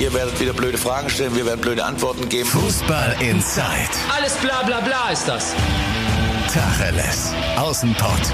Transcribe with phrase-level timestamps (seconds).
[0.00, 2.48] Ihr werdet wieder blöde Fragen stellen, wir werden blöde Antworten geben.
[2.48, 3.90] Fußball Inside.
[4.16, 5.54] Alles bla bla bla ist das.
[6.50, 7.34] Tacheles.
[7.58, 8.32] Außenpott.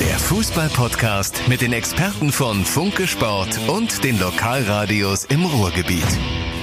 [0.00, 6.08] Der Fußball-Podcast mit den Experten von Funke Sport und den Lokalradios im Ruhrgebiet.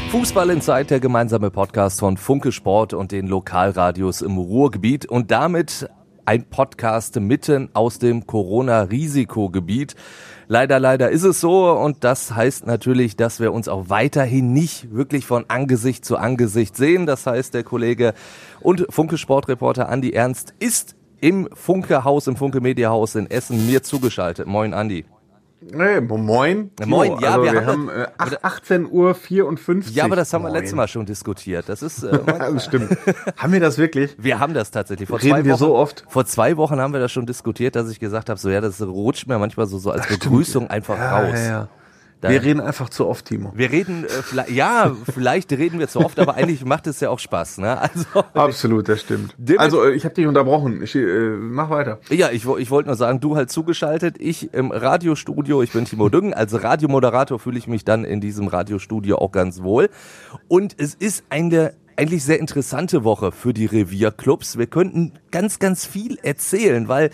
[0.09, 5.87] Fußball Inside, der gemeinsame Podcast von Funke Sport und den Lokalradios im Ruhrgebiet und damit
[6.25, 9.95] ein Podcast mitten aus dem Corona-Risikogebiet.
[10.51, 14.93] Leider, leider ist es so und das heißt natürlich, dass wir uns auch weiterhin nicht
[14.93, 17.05] wirklich von Angesicht zu Angesicht sehen.
[17.05, 18.13] Das heißt, der Kollege
[18.59, 23.65] und Funke Sportreporter Andi Ernst ist im Funke Haus, im Funke Media Haus in Essen
[23.65, 24.45] mir zugeschaltet.
[24.45, 25.05] Moin Andi.
[25.63, 26.71] Nee, moin.
[26.85, 28.07] Moin, ja, also wir, wir haben, äh,
[28.41, 29.95] 18 Uhr 54.
[29.95, 30.57] Ja, aber das haben wir moin.
[30.59, 31.69] letztes Mal schon diskutiert.
[31.69, 32.97] Das ist äh, das stimmt.
[33.37, 34.15] haben wir das wirklich?
[34.17, 35.07] Wir haben das tatsächlich.
[35.07, 36.03] Vor Reden zwei wir Wochen, so oft?
[36.07, 38.81] Vor zwei Wochen haben wir das schon diskutiert, dass ich gesagt habe, so ja, das
[38.81, 41.33] rutscht mir manchmal so, so als Begrüßung einfach Ja, raus.
[41.35, 41.67] ja, ja.
[42.21, 43.51] Da- Wir reden einfach zu oft, Timo.
[43.55, 47.09] Wir reden, äh, vielleicht, ja, vielleicht reden wir zu oft, aber eigentlich macht es ja
[47.09, 47.57] auch Spaß.
[47.57, 47.77] Ne?
[47.81, 49.35] Also, Absolut, das stimmt.
[49.57, 50.83] Also, äh, ich habe dich unterbrochen.
[50.83, 51.01] Ich, äh,
[51.37, 51.99] mach weiter.
[52.09, 56.09] ja, ich, ich wollte nur sagen, du halt zugeschaltet, ich im Radiostudio, ich bin Timo
[56.09, 59.89] Düngen, als Radiomoderator fühle ich mich dann in diesem Radiostudio auch ganz wohl.
[60.47, 64.57] Und es ist eine eigentlich sehr interessante Woche für die Revierclubs.
[64.57, 67.11] Wir könnten ganz, ganz viel erzählen, weil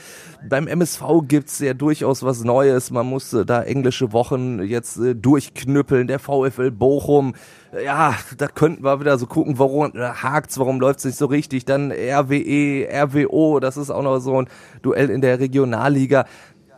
[0.47, 2.89] beim MSV gibt's ja durchaus was Neues.
[2.89, 6.07] Man musste da englische Wochen jetzt äh, durchknüppeln.
[6.07, 7.35] Der VfL Bochum,
[7.83, 11.65] ja, da könnten wir wieder so gucken, warum äh, hakt's, warum läuft's nicht so richtig.
[11.65, 14.47] Dann RWE, RWO, das ist auch noch so ein
[14.83, 16.23] Duell in der Regionalliga.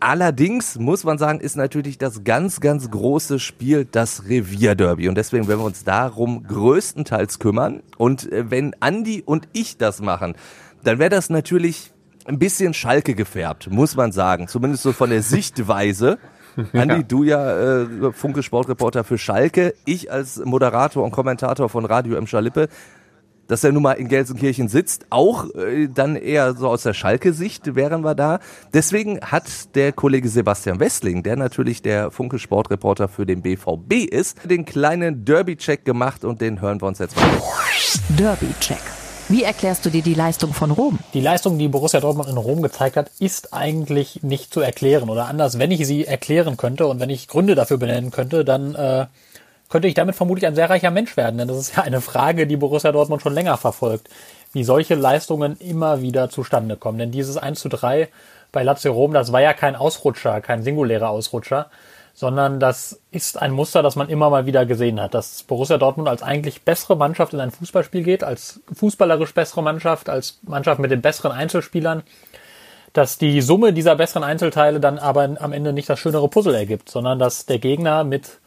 [0.02, 5.09] Allerdings muss man sagen, ist natürlich das ganz, ganz große Spiel das Revierderby.
[5.09, 7.81] Und deswegen werden wir uns darum größtenteils kümmern.
[7.97, 10.36] Und äh, wenn Andi und ich das machen,
[10.83, 11.92] dann wäre das natürlich
[12.25, 14.47] ein bisschen Schalke gefärbt, muss man sagen.
[14.47, 16.17] Zumindest so von der Sichtweise.
[16.73, 22.16] Andi, du ja äh, Funke Sportreporter für Schalke, ich als Moderator und Kommentator von Radio
[22.16, 22.27] M.
[22.27, 22.70] Schalippe
[23.50, 27.76] dass er nun mal in Gelsenkirchen sitzt, auch äh, dann eher so aus der Schalke-Sicht
[27.76, 28.39] wären wir da.
[28.73, 34.38] Deswegen hat der Kollege Sebastian Wessling, der natürlich der Funke Sportreporter für den BVB ist,
[34.45, 37.26] den kleinen Derby-Check gemacht und den hören wir uns jetzt mal.
[38.17, 38.77] Derby-Check.
[39.30, 40.98] Wie erklärst du dir die Leistung von Rom?
[41.14, 45.08] Die Leistung, die Borussia Dortmund in Rom gezeigt hat, ist eigentlich nicht zu erklären.
[45.08, 48.73] Oder anders, wenn ich sie erklären könnte und wenn ich Gründe dafür benennen könnte, dann
[48.73, 49.05] äh,
[49.70, 51.38] könnte ich damit vermutlich ein sehr reicher Mensch werden.
[51.38, 54.10] Denn das ist ja eine Frage, die Borussia Dortmund schon länger verfolgt.
[54.52, 56.98] Wie solche Leistungen immer wieder zustande kommen.
[56.98, 58.10] Denn dieses 1 zu 3
[58.52, 61.68] bei Lazio Rom, das war ja kein Ausrutscher, kein singulärer Ausrutscher,
[62.16, 66.10] sondern das ist ein Muster, das man immer mal wieder gesehen hat, dass Borussia Dortmund
[66.10, 70.92] als eigentlich bessere Mannschaft in ein Fußballspiel geht, als fußballerisch bessere Mannschaft, als Mannschaft mit
[70.92, 72.04] den besseren Einzelspielern,
[72.94, 76.90] dass die Summe dieser besseren Einzelteile dann aber am Ende nicht das schönere Puzzle ergibt,
[76.90, 78.40] sondern dass der Gegner mit,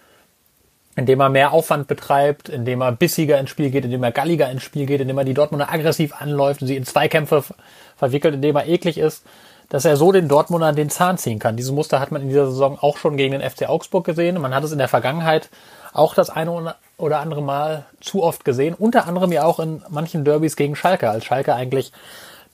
[0.96, 4.62] indem er mehr Aufwand betreibt, indem er bissiger ins Spiel geht, indem er galliger ins
[4.62, 7.54] Spiel geht, indem er die Dortmunder aggressiv anläuft und sie in Zweikämpfe ver-
[7.96, 9.24] verwickelt, indem er eklig ist,
[9.68, 11.56] dass er so den Dortmundern den Zahn ziehen kann.
[11.56, 14.38] Dieses Muster hat man in dieser Saison auch schon gegen den FC Augsburg gesehen.
[14.38, 15.48] Man hat es in der Vergangenheit
[15.94, 18.74] auch das eine oder andere Mal zu oft gesehen.
[18.74, 21.92] Unter anderem ja auch in manchen Derbys gegen Schalke, als Schalke eigentlich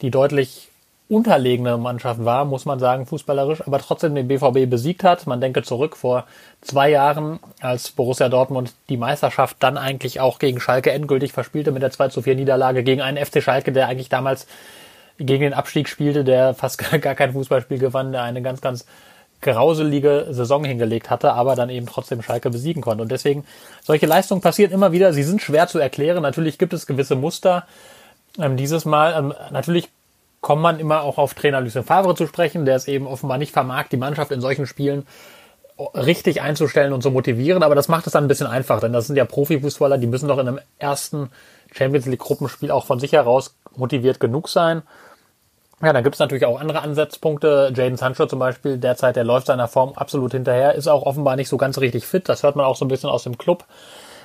[0.00, 0.67] die deutlich
[1.08, 5.26] unterlegene Mannschaft war, muss man sagen, fußballerisch, aber trotzdem den BVB besiegt hat.
[5.26, 6.24] Man denke zurück vor
[6.60, 11.82] zwei Jahren, als Borussia Dortmund die Meisterschaft dann eigentlich auch gegen Schalke endgültig verspielte mit
[11.82, 14.46] der 2 zu 4 Niederlage gegen einen FC Schalke, der eigentlich damals
[15.16, 18.84] gegen den Abstieg spielte, der fast gar kein Fußballspiel gewann, der eine ganz, ganz
[19.40, 23.02] grauselige Saison hingelegt hatte, aber dann eben trotzdem Schalke besiegen konnte.
[23.02, 23.44] Und deswegen,
[23.82, 25.12] solche Leistungen passieren immer wieder.
[25.12, 26.22] Sie sind schwer zu erklären.
[26.22, 27.66] Natürlich gibt es gewisse Muster.
[28.38, 29.88] Ähm, dieses Mal, ähm, natürlich
[30.40, 33.52] kommt man immer auch auf Trainer Lucien Favre zu sprechen, der es eben offenbar nicht
[33.52, 35.06] vermag, die Mannschaft in solchen Spielen
[35.94, 39.06] richtig einzustellen und zu motivieren, aber das macht es dann ein bisschen einfach, denn das
[39.06, 41.30] sind ja Profifußballer, die müssen doch in einem ersten
[41.72, 44.82] Champions League Gruppenspiel auch von sich heraus motiviert genug sein.
[45.80, 47.72] Ja, dann gibt es natürlich auch andere Ansatzpunkte.
[47.76, 51.48] Jaden Sancho zum Beispiel, derzeit, der läuft seiner Form absolut hinterher, ist auch offenbar nicht
[51.48, 52.28] so ganz richtig fit.
[52.28, 53.64] Das hört man auch so ein bisschen aus dem Club,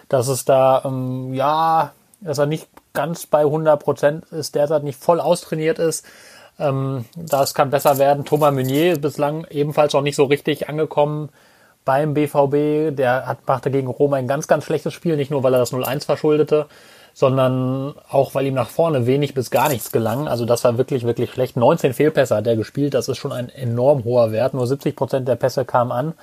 [0.10, 5.00] dass es da, ähm, ja, dass er nicht ganz bei 100 Prozent ist, derzeit nicht
[5.00, 6.06] voll austrainiert ist.
[6.60, 8.26] Ähm, das kann besser werden.
[8.26, 11.30] Thomas Meunier ist bislang ebenfalls noch nicht so richtig angekommen
[11.86, 12.96] beim BVB.
[12.96, 15.74] Der hat, machte gegen Rom ein ganz, ganz schlechtes Spiel, nicht nur weil er das
[15.74, 16.68] 0-1 verschuldete,
[17.14, 20.28] sondern auch weil ihm nach vorne wenig bis gar nichts gelang.
[20.28, 21.58] Also das war wirklich, wirklich schlecht.
[21.58, 24.54] 19 Fehlpässe hat er gespielt, das ist schon ein enorm hoher Wert.
[24.54, 26.14] Nur 70 Prozent der Pässe kamen an.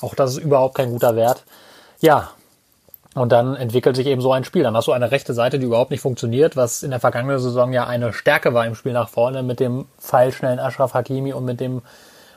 [0.00, 1.44] Auch das ist überhaupt kein guter Wert.
[2.00, 2.30] Ja,
[3.20, 4.62] und dann entwickelt sich eben so ein Spiel.
[4.62, 7.72] Dann hast du eine rechte Seite, die überhaupt nicht funktioniert, was in der vergangenen Saison
[7.72, 11.60] ja eine Stärke war im Spiel nach vorne mit dem pfeilschnellen Ashraf Hakimi und mit
[11.60, 11.82] dem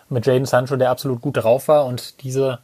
[0.10, 1.86] mit Jaden Sancho, der absolut gut drauf war.
[1.86, 2.60] Und diese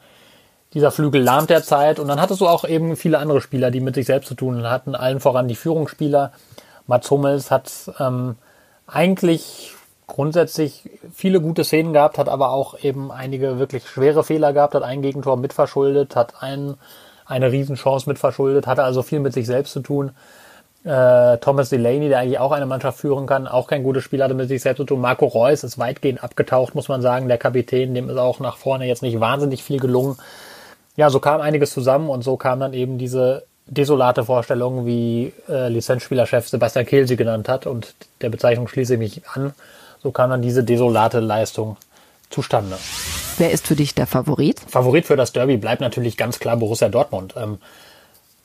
[0.73, 1.99] dieser Flügel lahmt derzeit.
[1.99, 4.69] Und dann hattest du auch eben viele andere Spieler, die mit sich selbst zu tun
[4.69, 4.95] hatten.
[4.95, 6.31] Allen voran die Führungsspieler.
[6.87, 8.35] Mats Hummels hat ähm,
[8.85, 9.73] eigentlich
[10.07, 14.83] grundsätzlich viele gute Szenen gehabt, hat aber auch eben einige wirklich schwere Fehler gehabt, hat
[14.83, 16.75] ein Gegentor mitverschuldet, hat ein,
[17.27, 20.11] eine Riesenchance mitverschuldet, hatte also viel mit sich selbst zu tun.
[20.83, 24.33] Äh, Thomas Delaney, der eigentlich auch eine Mannschaft führen kann, auch kein gutes Spiel hatte
[24.33, 25.01] mit sich selbst zu tun.
[25.01, 27.27] Marco Reus ist weitgehend abgetaucht, muss man sagen.
[27.27, 30.17] Der Kapitän, dem ist auch nach vorne jetzt nicht wahnsinnig viel gelungen.
[30.95, 35.67] Ja, so kam einiges zusammen und so kam dann eben diese desolate Vorstellung, wie äh,
[35.67, 37.67] Lizenzspielerchef Sebastian Kehl sie genannt hat.
[37.67, 39.53] Und der Bezeichnung schließe ich mich an.
[40.01, 41.75] So kam dann diese desolate Leistung
[42.29, 42.77] zustande.
[43.37, 44.59] Wer ist für dich der Favorit?
[44.59, 47.35] Favorit für das Derby bleibt natürlich ganz klar Borussia Dortmund.
[47.37, 47.59] Ähm,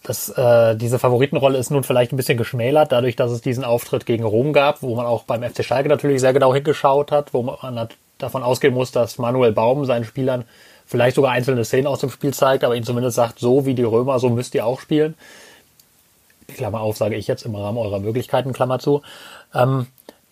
[0.02, 4.04] das, äh, diese Favoritenrolle ist nun vielleicht ein bisschen geschmälert, dadurch, dass es diesen Auftritt
[4.04, 7.42] gegen Rom gab, wo man auch beim FC Schalke natürlich sehr genau hingeschaut hat, wo
[7.42, 10.44] man davon ausgehen muss, dass Manuel Baum seinen Spielern
[10.86, 13.84] vielleicht sogar einzelne Szenen aus dem Spiel zeigt, aber ihnen zumindest sagt, so wie die
[13.84, 15.14] Römer, so müsst ihr auch spielen.
[16.48, 19.02] Klammer auf, sage ich jetzt im Rahmen eurer Möglichkeiten, Klammer zu.
[19.54, 19.86] Ähm,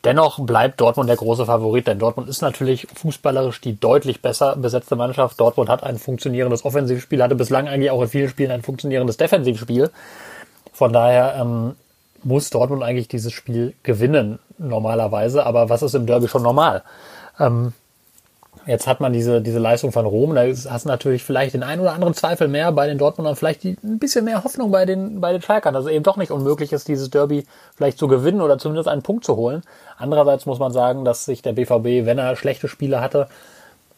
[0.05, 4.97] Dennoch bleibt Dortmund der große Favorit, denn Dortmund ist natürlich fußballerisch die deutlich besser besetzte
[4.97, 5.39] Mannschaft.
[5.39, 9.91] Dortmund hat ein funktionierendes Offensivspiel, hatte bislang eigentlich auch in vielen Spielen ein funktionierendes Defensivspiel.
[10.73, 11.77] Von daher ähm,
[12.23, 15.45] muss Dortmund eigentlich dieses Spiel gewinnen, normalerweise.
[15.45, 16.83] Aber was ist im Derby schon normal?
[17.39, 17.75] Ähm,
[18.71, 21.81] Jetzt hat man diese, diese Leistung von Rom, da hast du natürlich vielleicht den einen
[21.81, 25.21] oder anderen Zweifel mehr bei den Dortmundern, vielleicht die, ein bisschen mehr Hoffnung bei den,
[25.21, 27.45] bei den Schalkern, dass es eben doch nicht unmöglich ist, dieses Derby
[27.75, 29.63] vielleicht zu gewinnen oder zumindest einen Punkt zu holen.
[29.99, 33.27] Andererseits muss man sagen, dass sich der BVB, wenn er schlechte Spiele hatte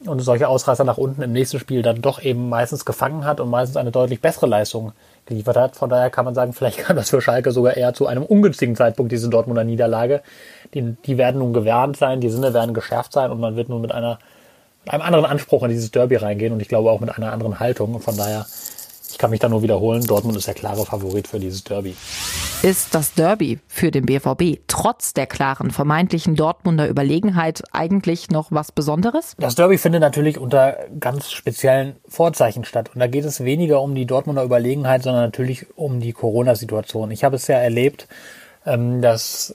[0.06, 3.50] und solche Ausreißer nach unten im nächsten Spiel dann doch eben meistens gefangen hat und
[3.50, 4.92] meistens eine deutlich bessere Leistung
[5.26, 5.76] geliefert hat.
[5.76, 8.74] Von daher kann man sagen, vielleicht kam das für Schalke sogar eher zu einem ungünstigen
[8.74, 10.22] Zeitpunkt, diese Dortmunder Niederlage.
[10.72, 13.82] Die, die werden nun gewarnt sein, die Sinne werden geschärft sein und man wird nun
[13.82, 14.18] mit einer
[14.84, 17.60] mit einem anderen Anspruch in dieses Derby reingehen und ich glaube auch mit einer anderen
[17.60, 17.94] Haltung.
[17.94, 18.46] Und von daher,
[19.10, 21.94] ich kann mich da nur wiederholen, Dortmund ist der klare Favorit für dieses Derby.
[22.62, 28.72] Ist das Derby für den BVB trotz der klaren vermeintlichen Dortmunder Überlegenheit eigentlich noch was
[28.72, 29.34] Besonderes?
[29.38, 32.90] Das Derby findet natürlich unter ganz speziellen Vorzeichen statt.
[32.94, 37.10] Und da geht es weniger um die Dortmunder Überlegenheit, sondern natürlich um die Corona-Situation.
[37.10, 38.08] Ich habe es ja erlebt,
[38.64, 39.54] ähm, das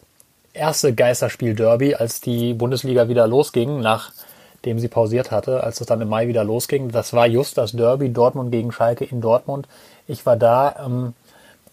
[0.54, 4.12] erste Geisterspiel Derby, als die Bundesliga wieder losging, nach
[4.65, 6.89] dem sie pausiert hatte, als es dann im Mai wieder losging.
[6.89, 9.68] Das war just das Derby Dortmund gegen Schalke in Dortmund.
[10.07, 11.13] Ich war da ähm,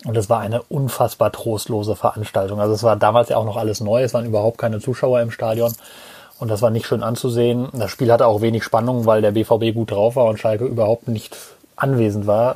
[0.04, 2.60] und es war eine unfassbar trostlose Veranstaltung.
[2.60, 5.30] Also es war damals ja auch noch alles neu, es waren überhaupt keine Zuschauer im
[5.30, 5.72] Stadion
[6.38, 7.68] und das war nicht schön anzusehen.
[7.72, 11.08] Das Spiel hatte auch wenig Spannung, weil der BVB gut drauf war und Schalke überhaupt
[11.08, 11.36] nicht
[11.76, 12.54] anwesend war,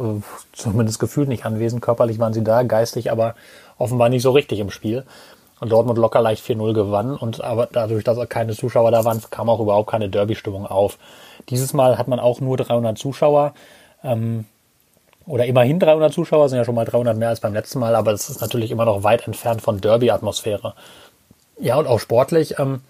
[0.52, 1.82] zumindest gefühlt nicht anwesend.
[1.82, 3.34] Körperlich waren sie da, geistig aber
[3.78, 5.04] offenbar nicht so richtig im Spiel
[5.60, 9.48] und Dortmund locker leicht 4-0 gewann und aber dadurch, dass keine Zuschauer da waren, kam
[9.48, 10.98] auch überhaupt keine Derby-Stimmung auf.
[11.48, 13.54] Dieses Mal hat man auch nur 300 Zuschauer
[14.04, 14.44] ähm,
[15.26, 18.12] oder immerhin 300 Zuschauer, sind ja schon mal 300 mehr als beim letzten Mal, aber
[18.12, 20.74] es ist natürlich immer noch weit entfernt von Derby-Atmosphäre.
[21.58, 22.80] Ja, und auch sportlich ähm,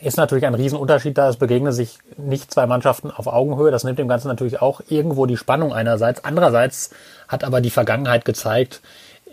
[0.00, 1.28] ist natürlich ein Riesenunterschied da.
[1.28, 3.70] Es begegnen sich nicht zwei Mannschaften auf Augenhöhe.
[3.70, 6.24] Das nimmt dem Ganzen natürlich auch irgendwo die Spannung einerseits.
[6.24, 6.90] Andererseits
[7.28, 8.80] hat aber die Vergangenheit gezeigt,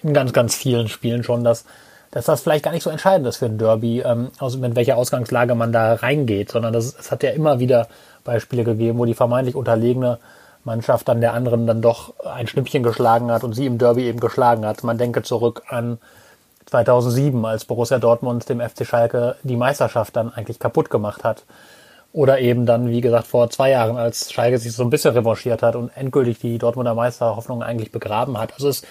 [0.01, 1.65] in ganz, ganz vielen Spielen schon, dass
[2.11, 4.97] dass das vielleicht gar nicht so entscheidend ist für ein Derby, ähm, also mit welcher
[4.97, 7.87] Ausgangslage man da reingeht, sondern das, es hat ja immer wieder
[8.23, 10.19] Beispiele gegeben, wo die vermeintlich unterlegene
[10.63, 14.19] Mannschaft dann der anderen dann doch ein Schnippchen geschlagen hat und sie im Derby eben
[14.19, 14.83] geschlagen hat.
[14.83, 15.97] Man denke zurück an
[16.68, 21.44] 2007, als Borussia Dortmund dem FC Schalke die Meisterschaft dann eigentlich kaputt gemacht hat.
[22.13, 25.63] Oder eben dann, wie gesagt, vor zwei Jahren, als Schalke sich so ein bisschen revanchiert
[25.63, 28.53] hat und endgültig die Dortmunder Meisterhoffnung eigentlich begraben hat.
[28.53, 28.83] Also es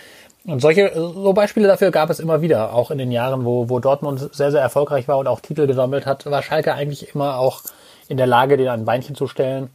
[0.44, 3.78] und solche so Beispiele dafür gab es immer wieder, auch in den Jahren, wo, wo
[3.78, 7.62] Dortmund sehr, sehr erfolgreich war und auch Titel gesammelt hat, war Schalke eigentlich immer auch
[8.08, 9.70] in der Lage, den ein Beinchen zu stellen.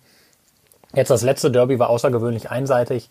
[0.93, 3.09] Jetzt das letzte Derby war außergewöhnlich einseitig.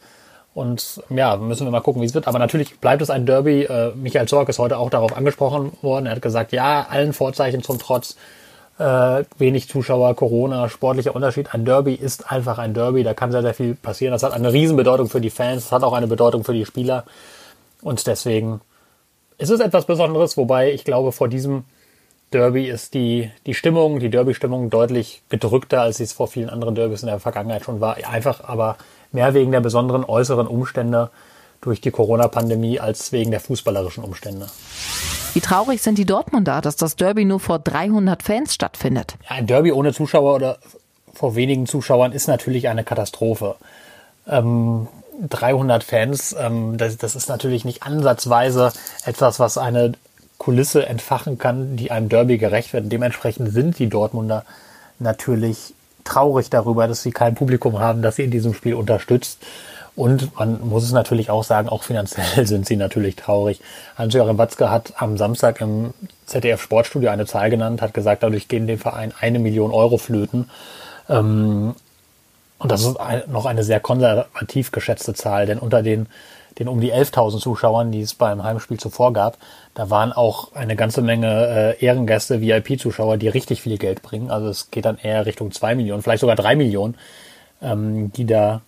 [0.54, 2.28] Und ja, müssen wir mal gucken, wie es wird.
[2.28, 3.64] Aber natürlich bleibt es ein Derby.
[3.64, 6.06] Äh, Michael Zorg ist heute auch darauf angesprochen worden.
[6.06, 8.16] Er hat gesagt, ja, allen Vorzeichen zum Trotz,
[8.78, 11.54] äh, wenig Zuschauer, Corona, sportlicher Unterschied.
[11.54, 13.02] Ein Derby ist einfach ein Derby.
[13.02, 14.12] Da kann sehr, sehr viel passieren.
[14.12, 15.64] Das hat eine Riesenbedeutung für die Fans.
[15.64, 17.04] Das hat auch eine Bedeutung für die Spieler.
[17.84, 18.62] Und deswegen
[19.38, 21.64] ist es etwas Besonderes, wobei ich glaube, vor diesem
[22.32, 26.74] Derby ist die, die Stimmung, die Derby-Stimmung deutlich gedrückter, als sie es vor vielen anderen
[26.74, 27.96] Derbys in der Vergangenheit schon war.
[28.08, 28.76] Einfach aber
[29.12, 31.10] mehr wegen der besonderen äußeren Umstände
[31.60, 34.48] durch die Corona-Pandemie als wegen der fußballerischen Umstände.
[35.34, 39.16] Wie traurig sind die Dortmunder, dass das Derby nur vor 300 Fans stattfindet?
[39.28, 40.58] Ja, ein Derby ohne Zuschauer oder
[41.12, 43.56] vor wenigen Zuschauern ist natürlich eine Katastrophe.
[44.26, 44.88] Ähm,
[45.28, 48.72] 300 Fans, ähm, das, das ist natürlich nicht ansatzweise
[49.04, 49.92] etwas, was eine
[50.38, 52.90] Kulisse entfachen kann, die einem Derby gerecht wird.
[52.90, 54.44] Dementsprechend sind die Dortmunder
[54.98, 59.38] natürlich traurig darüber, dass sie kein Publikum haben, das sie in diesem Spiel unterstützt.
[59.96, 63.60] Und man muss es natürlich auch sagen, auch finanziell sind sie natürlich traurig.
[63.96, 65.94] Hans-Joachim Watzke hat am Samstag im
[66.26, 70.50] ZDF Sportstudio eine Zahl genannt, hat gesagt, dadurch gehen dem Verein eine Million Euro flöten.
[71.08, 71.74] Ähm,
[72.58, 72.96] und das ist
[73.28, 76.06] noch eine sehr konservativ geschätzte Zahl, denn unter den,
[76.58, 79.38] den um die 11.000 Zuschauern, die es beim Heimspiel zuvor gab,
[79.74, 84.30] da waren auch eine ganze Menge äh, Ehrengäste, VIP-Zuschauer, die richtig viel Geld bringen.
[84.30, 86.96] Also es geht dann eher Richtung zwei Millionen, vielleicht sogar drei Millionen,
[87.60, 88.60] ähm, die da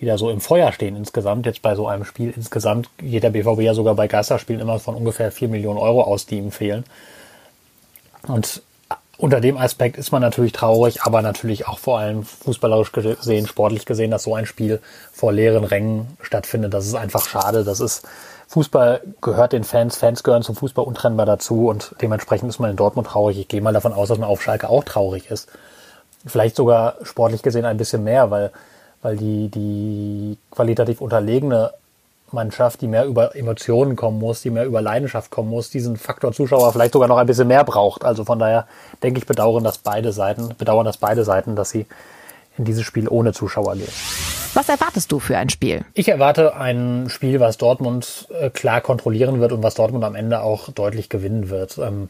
[0.00, 2.32] die da so im Feuer stehen insgesamt, jetzt bei so einem Spiel.
[2.34, 6.24] Insgesamt geht der BVB ja sogar bei Geisterspielen immer von ungefähr 4 Millionen Euro aus,
[6.24, 6.84] die ihm fehlen.
[8.26, 8.62] Und
[9.20, 13.84] unter dem Aspekt ist man natürlich traurig, aber natürlich auch vor allem fußballerisch gesehen, sportlich
[13.84, 14.80] gesehen, dass so ein Spiel
[15.12, 16.72] vor leeren Rängen stattfindet.
[16.74, 17.64] Das ist einfach schade.
[17.64, 18.06] Das ist,
[18.48, 22.76] Fußball gehört den Fans, Fans gehören zum Fußball untrennbar dazu und dementsprechend ist man in
[22.76, 23.38] Dortmund traurig.
[23.38, 25.48] Ich gehe mal davon aus, dass man auf Schalke auch traurig ist.
[26.26, 28.50] Vielleicht sogar sportlich gesehen ein bisschen mehr, weil
[29.02, 31.72] weil die, die qualitativ unterlegene
[32.32, 36.32] Mannschaft, die mehr über Emotionen kommen muss, die mehr über Leidenschaft kommen muss, diesen Faktor
[36.32, 38.04] Zuschauer vielleicht sogar noch ein bisschen mehr braucht.
[38.04, 38.66] Also von daher
[39.02, 41.86] denke ich, bedauern das beide Seiten, bedauern das beide Seiten, dass sie
[42.58, 43.92] in dieses Spiel ohne Zuschauer gehen.
[44.54, 45.84] Was erwartest du für ein Spiel?
[45.94, 50.42] Ich erwarte ein Spiel, was Dortmund äh, klar kontrollieren wird und was Dortmund am Ende
[50.42, 51.78] auch deutlich gewinnen wird.
[51.78, 52.08] Ähm,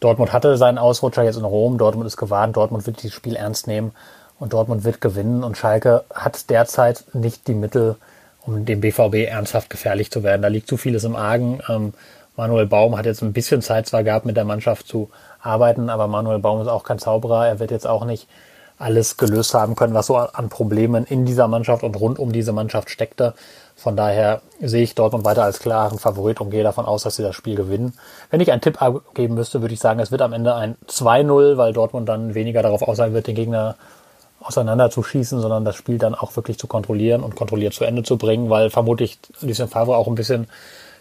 [0.00, 3.66] Dortmund hatte seinen Ausrutscher jetzt in Rom, Dortmund ist gewarnt, Dortmund wird dieses Spiel ernst
[3.66, 3.92] nehmen
[4.38, 7.96] und Dortmund wird gewinnen und Schalke hat derzeit nicht die Mittel,
[8.48, 10.40] um dem BVB ernsthaft gefährlich zu werden.
[10.40, 11.60] Da liegt zu vieles im Argen.
[11.68, 11.92] Ähm,
[12.36, 16.06] Manuel Baum hat jetzt ein bisschen Zeit zwar gehabt, mit der Mannschaft zu arbeiten, aber
[16.06, 17.46] Manuel Baum ist auch kein Zauberer.
[17.46, 18.26] Er wird jetzt auch nicht
[18.78, 22.52] alles gelöst haben können, was so an Problemen in dieser Mannschaft und rund um diese
[22.52, 23.34] Mannschaft steckte.
[23.76, 27.22] Von daher sehe ich Dortmund weiter als klaren Favorit und gehe davon aus, dass sie
[27.22, 27.94] das Spiel gewinnen.
[28.30, 31.56] Wenn ich einen Tipp abgeben müsste, würde ich sagen, es wird am Ende ein 2-0,
[31.56, 33.76] weil Dortmund dann weniger darauf aus sein wird, den Gegner
[34.40, 38.50] auseinanderzuschießen, sondern das Spiel dann auch wirklich zu kontrollieren und kontrolliert zu Ende zu bringen,
[38.50, 40.46] weil vermutlich Lucien Favre auch ein bisschen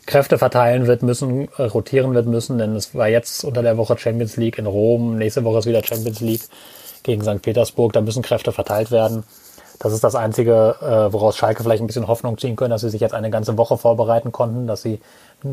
[0.05, 3.97] Kräfte verteilen wird müssen, äh, rotieren wird müssen, denn es war jetzt unter der Woche
[3.97, 6.41] Champions League in Rom, nächste Woche ist wieder Champions League
[7.03, 7.41] gegen St.
[7.41, 9.23] Petersburg, da müssen Kräfte verteilt werden.
[9.79, 12.89] Das ist das Einzige, äh, woraus Schalke vielleicht ein bisschen Hoffnung ziehen können, dass sie
[12.89, 14.99] sich jetzt eine ganze Woche vorbereiten konnten, dass sie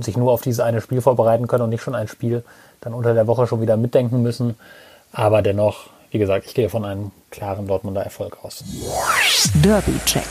[0.01, 2.43] sich nur auf dieses eine Spiel vorbereiten können und nicht schon ein Spiel
[2.81, 4.57] dann unter der Woche schon wieder mitdenken müssen.
[5.13, 8.63] Aber dennoch wie gesagt, ich gehe von einem klaren Dortmunder Erfolg aus.
[9.65, 10.29] Derby-Check.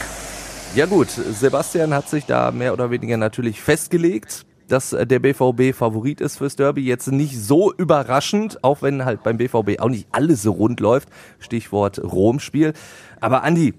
[0.75, 6.21] Ja gut, Sebastian hat sich da mehr oder weniger natürlich festgelegt, dass der BVB Favorit
[6.21, 6.85] ist fürs Derby.
[6.85, 11.09] Jetzt nicht so überraschend, auch wenn halt beim BVB auch nicht alles so rund läuft.
[11.39, 12.71] Stichwort Rom-Spiel.
[13.19, 13.73] Aber Andi,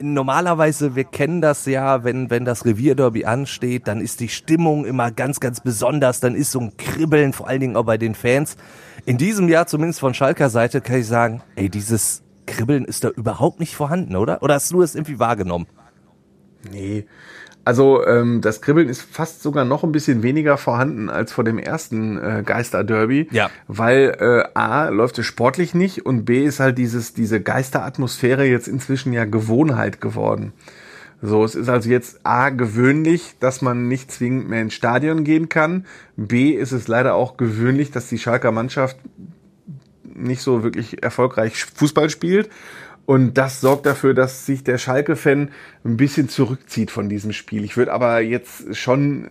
[0.00, 5.10] normalerweise, wir kennen das ja, wenn, wenn das Revierderby ansteht, dann ist die Stimmung immer
[5.10, 6.20] ganz, ganz besonders.
[6.20, 8.56] Dann ist so ein Kribbeln, vor allen Dingen auch bei den Fans.
[9.04, 13.08] In diesem Jahr, zumindest von Schalker Seite, kann ich sagen, ey, dieses Kribbeln ist da
[13.08, 14.42] überhaupt nicht vorhanden, oder?
[14.42, 15.66] Oder hast du es irgendwie wahrgenommen?
[16.70, 17.06] Nee.
[17.64, 21.58] Also ähm, das Kribbeln ist fast sogar noch ein bisschen weniger vorhanden als vor dem
[21.58, 23.28] ersten äh, Geister-Derby.
[23.30, 23.50] Ja.
[23.68, 28.66] Weil äh, A, läuft es sportlich nicht und B ist halt dieses, diese Geisteratmosphäre jetzt
[28.66, 30.52] inzwischen ja Gewohnheit geworden.
[31.24, 35.48] So, es ist also jetzt A gewöhnlich, dass man nicht zwingend mehr ins Stadion gehen
[35.48, 35.86] kann.
[36.16, 38.96] B ist es leider auch gewöhnlich, dass die Schalker Mannschaft
[40.02, 42.50] nicht so wirklich erfolgreich Fußball spielt.
[43.12, 45.50] Und das sorgt dafür, dass sich der Schalke-Fan
[45.84, 47.62] ein bisschen zurückzieht von diesem Spiel.
[47.62, 49.28] Ich würde aber jetzt schon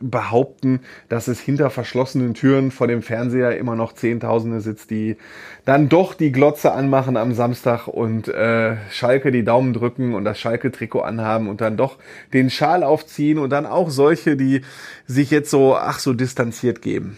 [0.00, 5.16] behaupten, dass es hinter verschlossenen Türen vor dem Fernseher immer noch Zehntausende sitzt, die
[5.64, 10.38] dann doch die Glotze anmachen am Samstag und äh, Schalke die Daumen drücken und das
[10.38, 11.98] Schalke-Trikot anhaben und dann doch
[12.32, 14.62] den Schal aufziehen und dann auch solche, die
[15.06, 17.16] sich jetzt so, ach so distanziert geben.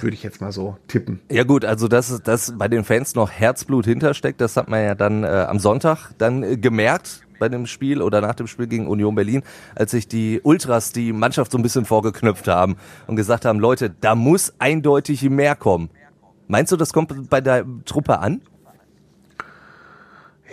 [0.00, 1.20] Würde ich jetzt mal so tippen.
[1.30, 4.94] Ja gut, also dass, dass bei den Fans noch Herzblut hintersteckt, das hat man ja
[4.94, 8.86] dann äh, am Sonntag dann äh, gemerkt bei dem Spiel oder nach dem Spiel gegen
[8.86, 9.42] Union Berlin,
[9.74, 13.94] als sich die Ultras die Mannschaft so ein bisschen vorgeknöpft haben und gesagt haben, Leute,
[14.00, 15.90] da muss eindeutig mehr kommen.
[16.48, 18.40] Meinst du, das kommt bei der Truppe an?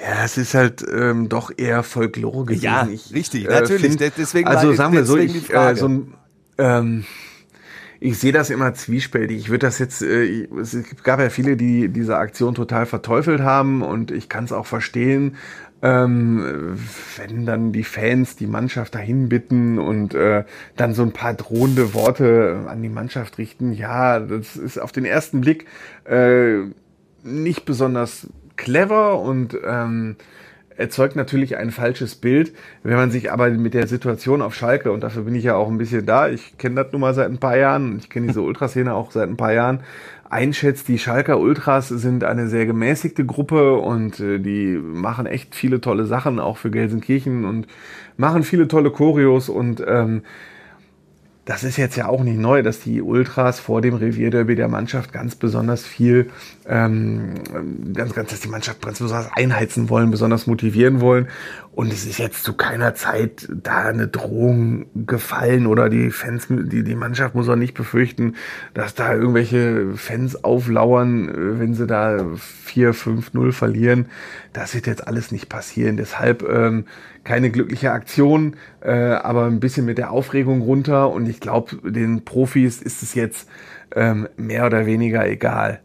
[0.02, 2.64] Ja, es ist halt ähm, doch eher Folklore gewesen.
[2.64, 3.98] Ja, ich, richtig, natürlich.
[3.98, 6.14] Find, deswegen also war, sagen wir so, ich, äh, so ein,
[6.58, 7.06] ähm,
[8.02, 9.38] ich sehe das immer zwiespältig.
[9.38, 13.82] Ich würde das jetzt, äh, es gab ja viele, die diese Aktion total verteufelt haben
[13.84, 15.38] und ich kann es auch verstehen,
[15.82, 16.78] ähm,
[17.18, 20.44] wenn dann die Fans die Mannschaft dahin bitten und äh,
[20.76, 23.74] dann so ein paar drohende Worte an die Mannschaft richten.
[23.74, 25.66] Ja, das ist auf den ersten Blick
[26.06, 26.60] äh,
[27.24, 30.18] nicht besonders clever und ähm,
[30.78, 32.54] erzeugt natürlich ein falsches Bild.
[32.84, 35.68] Wenn man sich aber mit der Situation auf Schalke, und dafür bin ich ja auch
[35.68, 38.42] ein bisschen da, ich kenne das nun mal seit ein paar Jahren, ich kenne diese
[38.42, 39.82] Ultraszene auch seit ein paar Jahren,
[40.32, 45.82] einschätzt, die Schalker Ultras sind eine sehr gemäßigte Gruppe und äh, die machen echt viele
[45.82, 47.68] tolle Sachen, auch für Gelsenkirchen und
[48.18, 50.24] machen viele tolle Choreos und ähm,
[51.46, 55.12] das ist jetzt ja auch nicht neu, dass die Ultras vor dem Revierderby der Mannschaft
[55.12, 56.30] ganz besonders viel,
[56.72, 57.34] ähm,
[57.94, 61.28] ganz, ganz, dass die Mannschaft ganz besonders einheizen wollen, besonders motivieren wollen.
[61.74, 66.84] Und es ist jetzt zu keiner Zeit da eine Drohung gefallen oder die Fans, die,
[66.84, 68.36] die Mannschaft muss auch nicht befürchten,
[68.74, 74.06] dass da irgendwelche Fans auflauern, wenn sie da 4, 5, 0 verlieren.
[74.54, 75.98] Das wird jetzt alles nicht passieren.
[75.98, 76.86] Deshalb ähm,
[77.26, 81.10] keine glückliche Aktion, äh, aber ein bisschen mit der Aufregung runter.
[81.10, 83.50] Und ich glaube, den Profis ist es jetzt
[83.94, 85.82] ähm, mehr oder weniger egal.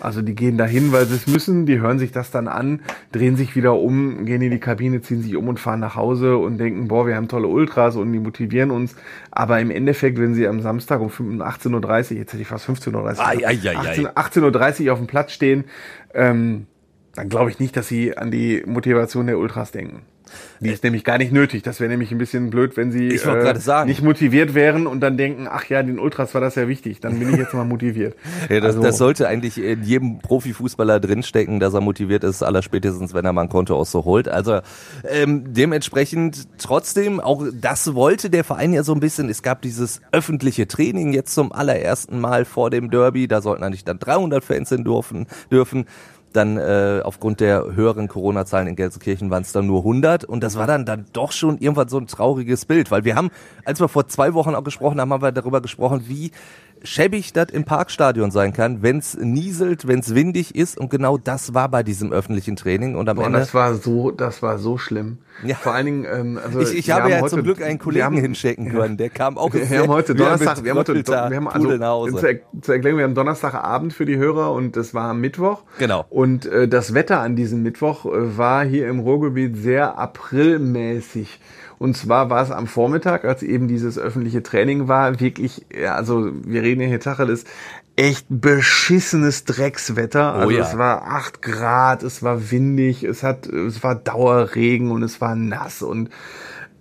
[0.00, 2.80] Also die gehen dahin, weil sie es müssen, die hören sich das dann an,
[3.12, 6.36] drehen sich wieder um, gehen in die Kabine, ziehen sich um und fahren nach Hause
[6.36, 8.96] und denken, boah, wir haben tolle Ultras und die motivieren uns.
[9.30, 12.94] Aber im Endeffekt, wenn sie am Samstag um 18.30 Uhr, jetzt hätte ich fast 15.30
[12.94, 14.42] Uhr, 18.30 18
[14.86, 15.64] Uhr auf dem Platz stehen,
[16.14, 16.66] ähm,
[17.14, 20.02] dann glaube ich nicht, dass sie an die Motivation der Ultras denken.
[20.60, 21.62] Die ist nämlich gar nicht nötig.
[21.62, 25.48] Das wäre nämlich ein bisschen blöd, wenn sie äh, nicht motiviert wären und dann denken,
[25.50, 27.00] ach ja, den Ultras war das ja wichtig.
[27.00, 28.14] Dann bin ich jetzt mal motiviert.
[28.48, 33.14] ja, das, also, das sollte eigentlich in jedem Profifußballer drinstecken, dass er motiviert ist, allerspätestens,
[33.14, 34.28] wenn er mal ein Konto aus so holt.
[34.28, 34.60] Also
[35.08, 39.28] ähm, dementsprechend trotzdem, auch das wollte der Verein ja so ein bisschen.
[39.28, 43.28] Es gab dieses öffentliche Training jetzt zum allerersten Mal vor dem Derby.
[43.28, 45.26] Da sollten eigentlich dann 300 Fans hin dürfen.
[45.50, 45.86] dürfen
[46.32, 50.56] dann äh, aufgrund der höheren Corona-Zahlen in Gelsenkirchen waren es dann nur 100 und das
[50.56, 53.30] war dann dann doch schon irgendwann so ein trauriges Bild, weil wir haben,
[53.64, 56.30] als wir vor zwei Wochen auch gesprochen haben, haben wir darüber gesprochen, wie
[56.82, 61.18] schäbig das im Parkstadion sein kann, wenn es nieselt, wenn es windig ist und genau
[61.18, 64.58] das war bei diesem öffentlichen Training und am Boah, Ende das war so, das war
[64.58, 65.18] so schlimm.
[65.44, 65.56] Ja.
[65.56, 68.16] Vor allen Dingen, ähm, also ich, ich habe ja heute, zum Glück einen Kollegen haben,
[68.16, 69.52] hinschicken können, der kam auch.
[69.52, 72.18] Wir haben heute Donnerstag, wir haben heute, wir haben also.
[72.60, 75.62] Zur, Erklärung, wir haben Donnerstagabend für die Hörer und das war Mittwoch.
[75.78, 76.04] Genau.
[76.10, 81.40] Und äh, das Wetter an diesem Mittwoch äh, war hier im Ruhrgebiet sehr aprilmäßig.
[81.80, 86.30] Und zwar war es am Vormittag, als eben dieses öffentliche Training war, wirklich, ja, also
[86.44, 87.44] wir reden hier Tacheles,
[87.96, 90.34] echt beschissenes Dreckswetter.
[90.34, 90.62] Also oh ja.
[90.62, 95.34] es war acht Grad, es war windig, es hat, es war Dauerregen und es war
[95.34, 96.10] nass und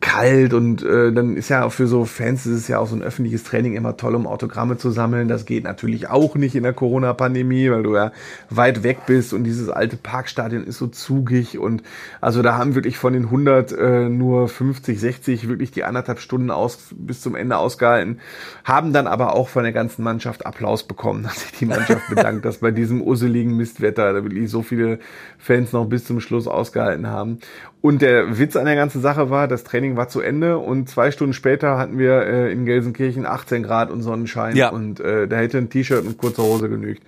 [0.01, 2.95] kalt und äh, dann ist ja auch für so Fans ist es ja auch so
[2.95, 5.27] ein öffentliches Training immer toll, um Autogramme zu sammeln.
[5.27, 8.11] Das geht natürlich auch nicht in der Corona-Pandemie, weil du ja
[8.49, 11.83] weit weg bist und dieses alte Parkstadion ist so zugig und
[12.21, 16.51] also da haben wirklich von den 100 äh, nur 50, 60 wirklich die anderthalb Stunden
[16.51, 18.19] aus bis zum Ende ausgehalten,
[18.63, 22.45] haben dann aber auch von der ganzen Mannschaft Applaus bekommen, dass sich die Mannschaft bedankt,
[22.45, 24.99] dass bei diesem urseligen Mistwetter da wirklich so viele
[25.37, 27.39] Fans noch bis zum Schluss ausgehalten haben.
[27.81, 31.11] Und der Witz an der ganzen Sache war, das Training war zu Ende und zwei
[31.11, 34.69] Stunden später hatten wir äh, in Gelsenkirchen 18 Grad und Sonnenschein ja.
[34.69, 37.03] und äh, da hätte ein T-Shirt und kurze Hose genügt.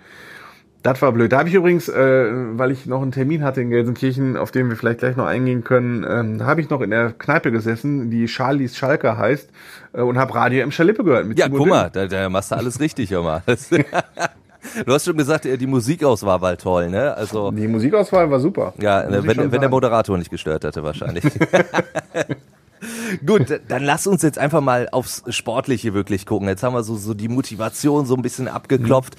[0.83, 1.31] Das war blöd.
[1.31, 4.67] Da habe ich übrigens, äh, weil ich noch einen Termin hatte in Gelsenkirchen, auf den
[4.69, 8.09] wir vielleicht gleich noch eingehen können, ähm, da habe ich noch in der Kneipe gesessen,
[8.09, 9.49] die Charlies Schalke heißt,
[9.93, 11.27] äh, und habe Radio im Schalippe gehört.
[11.27, 13.43] Mit ja, guck mal, da, da machst du alles richtig, hör mal.
[14.85, 17.13] Du hast schon gesagt, die Musikauswahl war toll, ne?
[17.15, 18.73] Also die Musikauswahl war super.
[18.79, 21.23] Ja, wenn, wenn der Moderator nicht gestört hätte wahrscheinlich.
[23.25, 26.47] Gut, dann lass uns jetzt einfach mal aufs Sportliche wirklich gucken.
[26.47, 29.15] Jetzt haben wir so, so die Motivation so ein bisschen abgeklopft.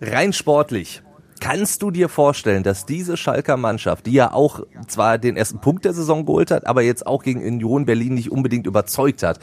[0.00, 1.02] Rein sportlich.
[1.42, 5.84] Kannst du dir vorstellen, dass diese Schalker Mannschaft, die ja auch zwar den ersten Punkt
[5.84, 9.40] der Saison geholt hat, aber jetzt auch gegen Union Berlin nicht unbedingt überzeugt hat,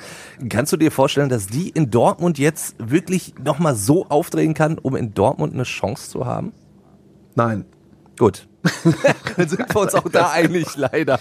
[0.47, 4.95] kannst du dir vorstellen, dass die in Dortmund jetzt wirklich nochmal so aufdrehen kann, um
[4.95, 6.53] in Dortmund eine Chance zu haben?
[7.35, 7.65] Nein.
[8.17, 8.47] Gut.
[9.35, 11.19] Dann sind wir uns auch da einig, leider.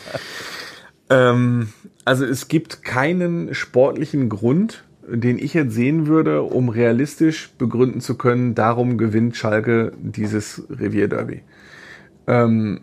[1.11, 1.73] Ähm,
[2.05, 8.17] also es gibt keinen sportlichen Grund, den ich jetzt sehen würde, um realistisch begründen zu
[8.17, 11.43] können, darum gewinnt Schalke dieses Revierderby.
[12.27, 12.81] Ähm,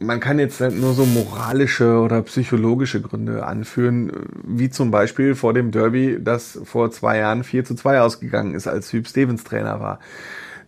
[0.00, 4.10] man kann jetzt nur so moralische oder psychologische Gründe anführen,
[4.44, 8.66] wie zum Beispiel vor dem Derby, das vor zwei Jahren 4 zu 2 ausgegangen ist,
[8.66, 10.00] als Hüb Stevens Trainer war.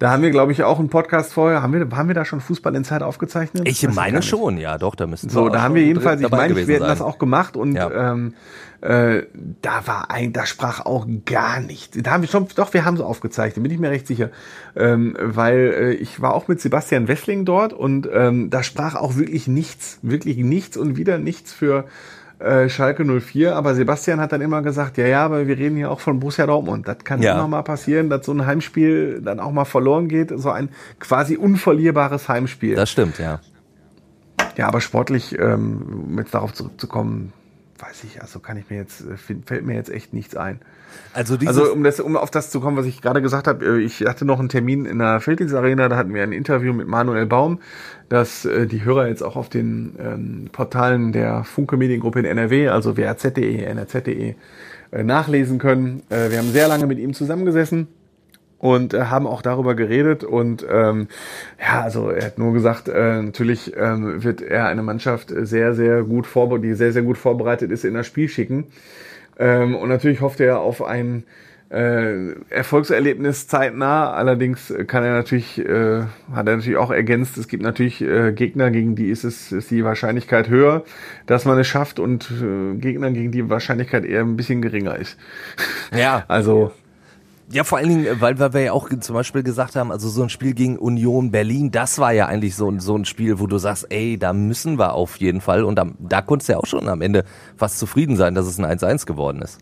[0.03, 1.63] Da haben wir, glaube ich, auch einen Podcast vorher.
[1.63, 3.69] Haben wir, haben wir da schon Fußball in Zeit aufgezeichnet?
[3.69, 6.57] Ich meine schon, ja, doch, da müssen wir So, da haben wir jedenfalls, ich meine,
[6.57, 8.11] wir hätten das auch gemacht und ja.
[8.11, 8.35] ähm,
[8.81, 9.23] äh,
[9.63, 11.97] da war ein, da sprach auch gar nichts.
[12.03, 14.31] Da haben wir schon, doch, wir haben so aufgezeichnet, bin ich mir recht sicher.
[14.75, 19.15] Ähm, weil äh, ich war auch mit Sebastian Wessling dort und ähm, da sprach auch
[19.15, 21.85] wirklich nichts, wirklich nichts und wieder nichts für
[22.43, 25.91] äh, Schalke 04, aber Sebastian hat dann immer gesagt, ja, ja, aber wir reden hier
[25.91, 26.89] auch von Borussia Dortmund.
[26.89, 27.35] Das kann ja.
[27.35, 31.37] immer mal passieren, dass so ein Heimspiel dann auch mal verloren geht, so ein quasi
[31.37, 32.75] unverlierbares Heimspiel.
[32.75, 33.41] Das stimmt, ja.
[34.57, 37.33] Ja, aber sportlich, ähm, um jetzt darauf zurückzukommen,
[37.83, 40.61] weiß ich, also kann ich mir jetzt, äh, fällt mir jetzt echt nichts ein.
[41.15, 43.79] Also, Also um, das, um auf das zu kommen, was ich gerade gesagt habe, äh,
[43.81, 47.27] ich hatte noch einen Termin in der Felddienstarena, da hatten wir ein Interview mit Manuel
[47.27, 47.61] Baum,
[48.09, 52.69] das äh, die Hörer jetzt auch auf den ähm, Portalen der Funke Mediengruppe in NRW,
[52.69, 54.35] also waz.de, nrz.de,
[54.93, 56.03] äh, nachlesen können.
[56.09, 57.89] Äh, wir haben sehr lange mit ihm zusammengesessen
[58.63, 61.09] und äh, haben auch darüber geredet und ähm,
[61.61, 66.05] ja, also er hat nur gesagt, äh, natürlich ähm, wird er eine Mannschaft sehr, sehr
[66.05, 68.67] gut vorbereitet, die sehr, sehr gut vorbereitet ist, in das Spiel schicken.
[69.37, 71.25] Ähm, und natürlich hofft er auf ein
[71.71, 74.13] äh, Erfolgserlebnis zeitnah.
[74.13, 78.71] Allerdings kann er natürlich, äh, hat er natürlich auch ergänzt, es gibt natürlich äh, Gegner,
[78.71, 80.85] gegen die ist es ist die Wahrscheinlichkeit höher,
[81.27, 85.19] dass man es schafft und äh, Gegner, gegen die Wahrscheinlichkeit eher ein bisschen geringer ist.
[85.93, 86.25] Ja.
[86.29, 86.71] Also
[87.51, 90.23] Ja, vor allen Dingen, weil, weil wir ja auch zum Beispiel gesagt haben, also so
[90.23, 93.47] ein Spiel gegen Union Berlin, das war ja eigentlich so, ein- so ein Spiel, wo
[93.47, 95.65] du sagst, ey, da müssen wir auf jeden Fall.
[95.65, 97.25] Und am, da konntest du ja auch schon am Ende
[97.57, 99.59] fast zufrieden sein, dass es ein 1-1 geworden ist.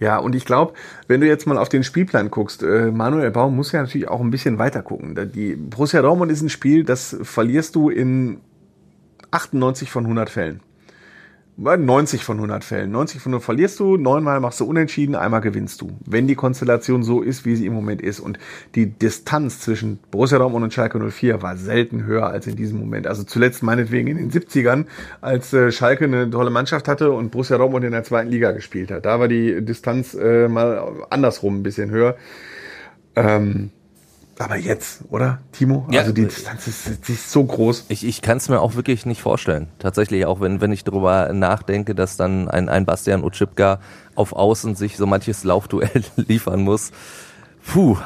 [0.00, 0.72] Ja, und ich glaube,
[1.06, 4.20] wenn du jetzt mal auf den Spielplan guckst, äh, Manuel Baum muss ja natürlich auch
[4.20, 5.14] ein bisschen weiter gucken.
[5.14, 8.40] Da Die Borussia Dortmund ist ein Spiel, das verlierst du in
[9.30, 10.60] 98 von 100 Fällen.
[11.56, 12.90] Bei 90 von 100 Fällen.
[12.90, 15.92] 90 von 100 verlierst du, neunmal machst du unentschieden, einmal gewinnst du.
[16.04, 18.18] Wenn die Konstellation so ist, wie sie im Moment ist.
[18.18, 18.40] Und
[18.74, 23.06] die Distanz zwischen Borussia Dortmund und Schalke 04 war selten höher als in diesem Moment.
[23.06, 24.86] Also zuletzt meinetwegen in den 70ern,
[25.20, 28.90] als äh, Schalke eine tolle Mannschaft hatte und Borussia Dortmund in der zweiten Liga gespielt
[28.90, 29.06] hat.
[29.06, 32.16] Da war die Distanz äh, mal andersrum ein bisschen höher.
[33.14, 33.70] Ähm,
[34.38, 35.86] aber jetzt, oder, Timo?
[35.90, 36.00] Ja.
[36.00, 37.86] Also die Distanz ist, die ist so groß.
[37.88, 39.68] Ich, ich kann es mir auch wirklich nicht vorstellen.
[39.78, 43.80] Tatsächlich, auch wenn, wenn ich darüber nachdenke, dass dann ein, ein Bastian Utschipka
[44.14, 46.92] auf Außen sich so manches Laufduell liefern muss.
[47.66, 47.96] Puh,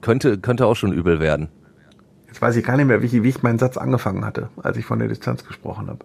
[0.00, 1.48] könnte, könnte auch schon übel werden.
[2.26, 4.76] Jetzt weiß ich gar nicht mehr, wie ich, wie ich meinen Satz angefangen hatte, als
[4.76, 6.04] ich von der Distanz gesprochen habe.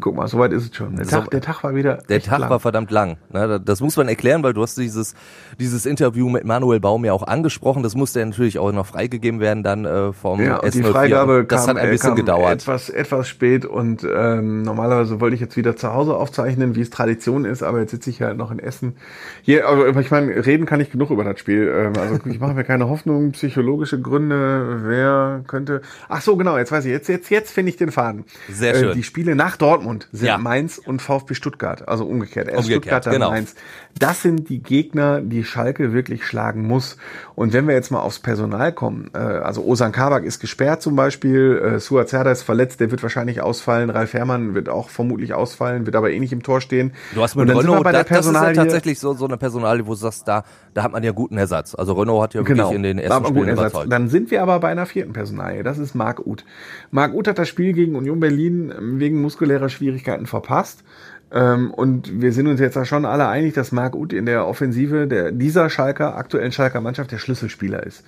[0.00, 0.96] Guck mal, soweit ist es schon.
[0.96, 1.98] Der, So- Tag, der Tag war wieder.
[2.08, 2.50] Der Tag lang.
[2.50, 3.16] war verdammt lang.
[3.64, 5.14] Das muss man erklären, weil du hast dieses,
[5.58, 7.82] dieses Interview mit Manuel Baum ja auch angesprochen.
[7.82, 10.90] Das musste ja natürlich auch noch freigegeben werden dann äh, vom Ja, und die S04.
[10.92, 12.52] Freigabe das kam, hat ein äh, bisschen kam gedauert.
[12.52, 16.90] Etwas, etwas spät und ähm, normalerweise wollte ich jetzt wieder zu Hause aufzeichnen, wie es
[16.90, 18.96] Tradition ist, aber jetzt sitze ich halt noch in Essen.
[19.42, 21.72] Hier, aber ich meine, reden kann ich genug über das Spiel.
[21.74, 25.80] Ähm, also ich mache mir keine Hoffnung, psychologische Gründe, wer könnte.
[26.08, 28.24] Ach so, genau, jetzt weiß ich, jetzt, jetzt, jetzt finde ich den Faden.
[28.50, 28.92] Sehr Äh, schön.
[28.94, 29.78] die Spiele nach Dortmund
[30.12, 30.38] sind Ja.
[30.38, 32.48] Mainz und VfB Stuttgart, also umgekehrt.
[32.48, 33.30] Erst Umgekehrt, Stuttgart, dann genau.
[33.30, 33.54] Mainz.
[33.98, 36.96] Das sind die Gegner, die Schalke wirklich schlagen muss.
[37.38, 40.96] Und wenn wir jetzt mal aufs Personal kommen, äh, also Osan Kabak ist gesperrt zum
[40.96, 45.34] Beispiel, äh, Suat Serdar ist verletzt, der wird wahrscheinlich ausfallen, Ralf Herrmann wird auch vermutlich
[45.34, 46.94] ausfallen, wird aber eh nicht im Tor stehen.
[47.14, 49.36] Du hast mit Renault, bei da, der das ist ja Personalie- tatsächlich so, so eine
[49.36, 50.42] Personalie, wo du sagst, da,
[50.74, 51.76] da hat man ja guten Ersatz.
[51.76, 53.70] Also Renault hat ja wirklich Genau, in den ersten Spielen guten Ersatz.
[53.70, 53.92] überzeugt.
[53.92, 55.62] Dann sind wir aber bei einer vierten Personalie.
[55.62, 56.44] Das ist Marc Uth.
[56.90, 60.82] Marc Uth hat das Spiel gegen Union Berlin wegen muskulärer Schwierigkeiten verpasst.
[61.30, 64.46] Ähm, und wir sind uns jetzt da schon alle einig, dass Marc Uth in der
[64.46, 68.02] Offensive der, dieser Schalker, aktuellen Schalker Mannschaft der Schlüsselspieler ist.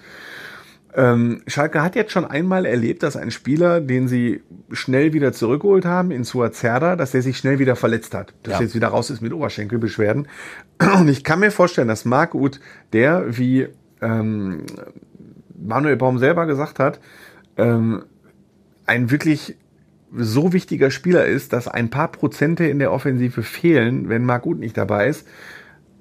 [0.92, 5.84] Ähm, Schalke hat jetzt schon einmal erlebt, dass ein Spieler, den sie schnell wieder zurückgeholt
[5.84, 8.32] haben, in Suazerda, dass der sich schnell wieder verletzt hat.
[8.42, 8.58] Dass Ja.
[8.58, 10.26] er jetzt wieder raus ist mit Oberschenkelbeschwerden.
[10.98, 12.58] Und ich kann mir vorstellen, dass Marc Uth,
[12.92, 13.68] der, wie
[14.00, 14.62] ähm,
[15.56, 16.98] Manuel Baum selber gesagt hat,
[17.56, 18.02] ähm,
[18.86, 19.56] ein wirklich
[20.16, 24.58] so wichtiger Spieler ist, dass ein paar Prozente in der Offensive fehlen, wenn Marc Uth
[24.58, 25.26] nicht dabei ist,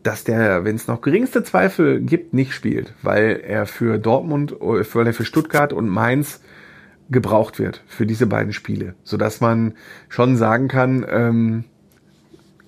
[0.04, 4.84] dass der, wenn es noch geringste Zweifel gibt, nicht spielt, weil er für Dortmund, äh,
[4.94, 6.42] weil er für Stuttgart und Mainz
[7.10, 9.74] gebraucht wird für diese beiden Spiele, sodass man
[10.10, 11.64] schon sagen kann, ähm,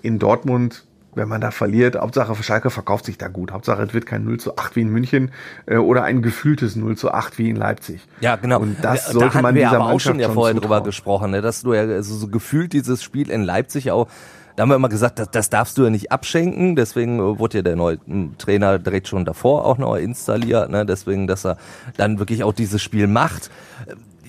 [0.02, 3.52] in Dortmund, wenn man da verliert, Hauptsache Schalke verkauft sich da gut.
[3.52, 5.32] Hauptsache es wird kein 0 zu 8 wie in München
[5.66, 8.08] äh, oder ein gefühltes 0 zu 8 wie in Leipzig.
[8.22, 8.60] Ja, genau.
[8.60, 10.82] Und das da sollte hatten man wir dieser aber auch Mannschaft schon ja vorher drüber
[10.82, 14.08] gesprochen, ne, dass du ja also so gefühlt dieses Spiel in Leipzig auch
[14.56, 16.76] da haben wir immer gesagt, das, das darfst du ja nicht abschenken.
[16.76, 20.70] Deswegen äh, wurde ja der neue m, Trainer direkt schon davor auch noch installiert.
[20.70, 20.86] Ne?
[20.86, 21.58] Deswegen, dass er
[21.98, 23.50] dann wirklich auch dieses Spiel macht.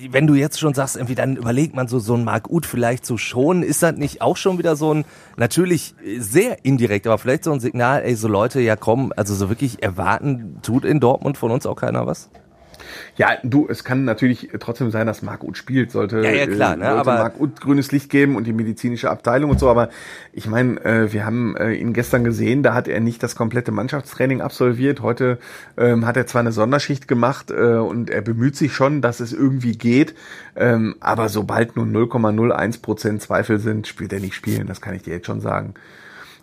[0.09, 3.05] Wenn du jetzt schon sagst, irgendwie, dann überlegt man so, so ein Marc Uth vielleicht
[3.05, 3.63] zu schonen.
[3.63, 5.05] Ist das nicht auch schon wieder so ein,
[5.37, 9.49] natürlich sehr indirekt, aber vielleicht so ein Signal, ey, so Leute, ja komm, also so
[9.49, 12.29] wirklich erwarten, tut in Dortmund von uns auch keiner was?
[13.15, 16.75] Ja, du, es kann natürlich trotzdem sein, dass Marc Uth spielt, sollte, Ja, ja, klar,
[16.75, 19.89] ne, sollte aber- Marc Uth grünes Licht geben und die medizinische Abteilung und so, aber
[20.31, 23.71] ich meine, äh, wir haben äh, ihn gestern gesehen, da hat er nicht das komplette
[23.71, 25.37] Mannschaftstraining absolviert, heute
[25.77, 29.33] ähm, hat er zwar eine Sonderschicht gemacht äh, und er bemüht sich schon, dass es
[29.33, 30.15] irgendwie geht,
[30.55, 35.03] ähm, aber sobald nur 0,01 Prozent Zweifel sind, spielt er nicht spielen, das kann ich
[35.03, 35.75] dir jetzt schon sagen.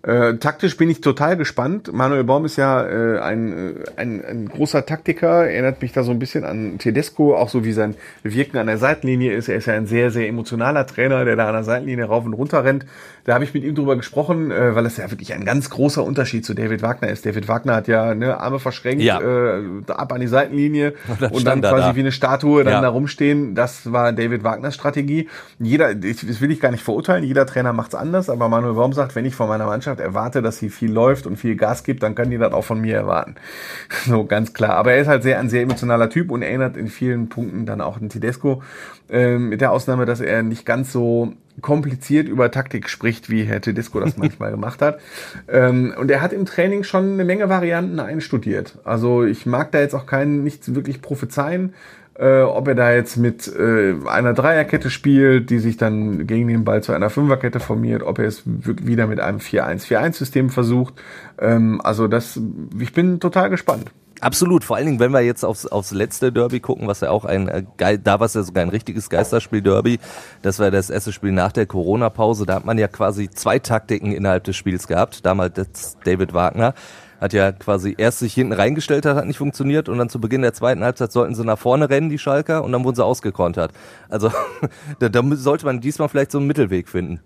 [0.02, 1.92] Äh, taktisch bin ich total gespannt.
[1.92, 6.10] Manuel Baum ist ja äh, ein, äh, ein, ein großer Taktiker, erinnert mich da so
[6.10, 9.48] ein bisschen an Tedesco, auch so wie sein Wirken an der Seitenlinie ist.
[9.48, 12.32] Er ist ja ein sehr, sehr emotionaler Trainer, der da an der Seitenlinie rauf und
[12.32, 12.86] runter rennt.
[13.30, 16.02] Da habe ich mit ihm drüber gesprochen, äh, weil es ja wirklich ein ganz großer
[16.02, 17.24] Unterschied zu David Wagner ist.
[17.24, 19.20] David Wagner hat ja ne, Arme verschränkt, Ja.
[19.20, 21.94] äh, ab an die Seitenlinie Und dann und dann quasi da.
[21.94, 22.80] wie eine Statue dann Ja.
[22.80, 23.54] da rumstehen.
[23.54, 25.28] Das war David Wagners Strategie.
[25.60, 28.92] Jeder, ich- das will ich gar nicht verurteilen, jeder Trainer macht's anders, aber Manuel Baum
[28.94, 32.02] sagt, wenn ich von meiner Mannschaft erwarte, dass sie viel läuft und viel Gas gibt,
[32.02, 33.36] dann können die das auch von mir erwarten.
[34.06, 34.70] So, ganz klar.
[34.70, 37.80] Aber er ist halt sehr ein sehr emotionaler Typ und erinnert in vielen Punkten dann
[37.80, 38.60] auch an Tedesco.
[39.08, 43.60] Ähm, mit der Ausnahme, dass er nicht ganz so kompliziert über Taktik spricht, wie Herr
[43.60, 45.00] Tedesco das manchmal gemacht hat.
[45.48, 48.78] Ähm, und er hat im Training schon eine Menge Varianten einstudiert.
[48.84, 51.74] Also ich mag da jetzt auch keinen, nichts wirklich prophezeien,
[52.20, 56.64] äh, ob er da jetzt mit äh, einer Dreierkette spielt, die sich dann gegen den
[56.64, 60.94] Ball zu einer Fünferkette formiert, ob er es wieder mit einem 4-1-4-1-System versucht.
[61.38, 62.38] Ähm, also das,
[62.78, 63.90] ich bin total gespannt.
[64.20, 67.24] Absolut, vor allen Dingen, wenn wir jetzt aufs, aufs letzte Derby gucken, was ja auch
[67.24, 69.98] ein, äh, da war es ja sogar ein richtiges Geisterspiel-Derby,
[70.42, 74.12] das war das erste Spiel nach der Corona-Pause, da hat man ja quasi zwei Taktiken
[74.12, 76.74] innerhalb des Spiels gehabt, damals David Wagner
[77.20, 79.88] hat ja quasi erst sich hinten reingestellt hat, hat nicht funktioniert.
[79.88, 82.72] Und dann zu Beginn der zweiten Halbzeit sollten sie nach vorne rennen, die Schalker, und
[82.72, 83.72] dann wurden sie ausgekontert.
[84.08, 84.32] Also
[84.98, 87.20] da, da sollte man diesmal vielleicht so einen Mittelweg finden.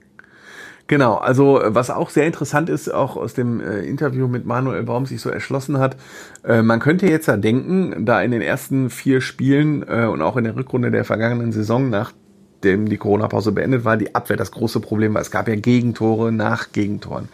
[0.87, 4.83] Genau, also äh, was auch sehr interessant ist, auch aus dem äh, Interview mit Manuel
[4.83, 5.97] Baum sich so erschlossen hat,
[6.44, 10.37] äh, man könnte jetzt ja denken, da in den ersten vier Spielen äh, und auch
[10.37, 14.81] in der Rückrunde der vergangenen Saison, nachdem die Corona-Pause beendet war, die Abwehr das große
[14.81, 15.23] Problem war.
[15.23, 17.29] Es gab ja Gegentore nach Gegentoren.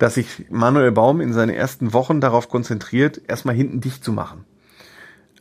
[0.00, 4.44] Dass sich Manuel Baum in seinen ersten Wochen darauf konzentriert, erstmal hinten dicht zu machen.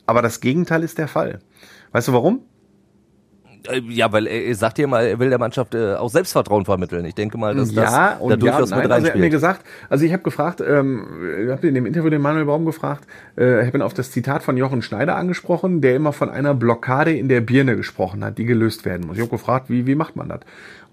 [0.06, 1.40] Aber das Gegenteil ist der Fall.
[1.92, 2.42] Weißt du warum?
[3.70, 7.06] Äh, Ja, weil er, sagt ja mal, er will der Mannschaft äh, auch Selbstvertrauen vermitteln.
[7.06, 9.18] Ich denke mal, dass das ja, und ja, durchaus und nein, mit also er hat
[9.18, 9.32] mir reinspielt.
[9.32, 11.06] gesagt, also ich habe gefragt, ähm,
[11.46, 13.06] ich habe in dem Interview den Manuel Baum gefragt,
[13.38, 16.54] äh, ich habe ihn auf das Zitat von Jochen Schneider angesprochen, der immer von einer
[16.54, 19.18] Blockade in der Birne gesprochen hat, die gelöst werden muss.
[19.18, 20.40] Ich habe gefragt, wie, wie macht man das?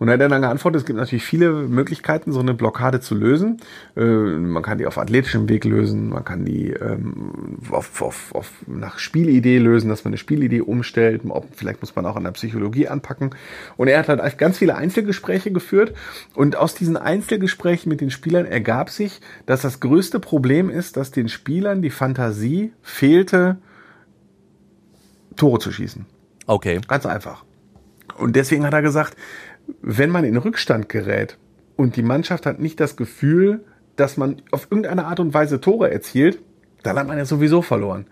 [0.02, 3.58] Und er hat dann geantwortet, es gibt natürlich viele Möglichkeiten, so eine Blockade zu lösen.
[3.96, 8.50] Äh, man kann die auf athletischem Weg lösen, man kann die ähm, auf, auf, auf,
[8.66, 12.32] nach Spielidee lösen, dass man eine Spielidee umstellt, ob, vielleicht muss man auch an der
[12.32, 13.30] Psychologie anpacken.
[13.76, 15.94] Und er hat halt ganz viele Einzelgespräche geführt
[16.34, 21.12] und aus diesen Einzelgesprächen mit den Spielern ergab sich, dass das größte Problem ist, dass
[21.12, 23.58] den Spielern die Fantasie fehlte,
[25.36, 26.06] Tore zu schießen.
[26.48, 26.80] Okay.
[26.88, 27.44] Ganz einfach.
[28.18, 29.16] Und deswegen hat er gesagt,
[29.80, 31.38] wenn man in Rückstand gerät
[31.76, 33.64] und die Mannschaft hat nicht das Gefühl,
[33.96, 36.38] dass man auf irgendeine Art und Weise Tore erzielt,
[36.82, 38.06] dann hat man ja sowieso verloren.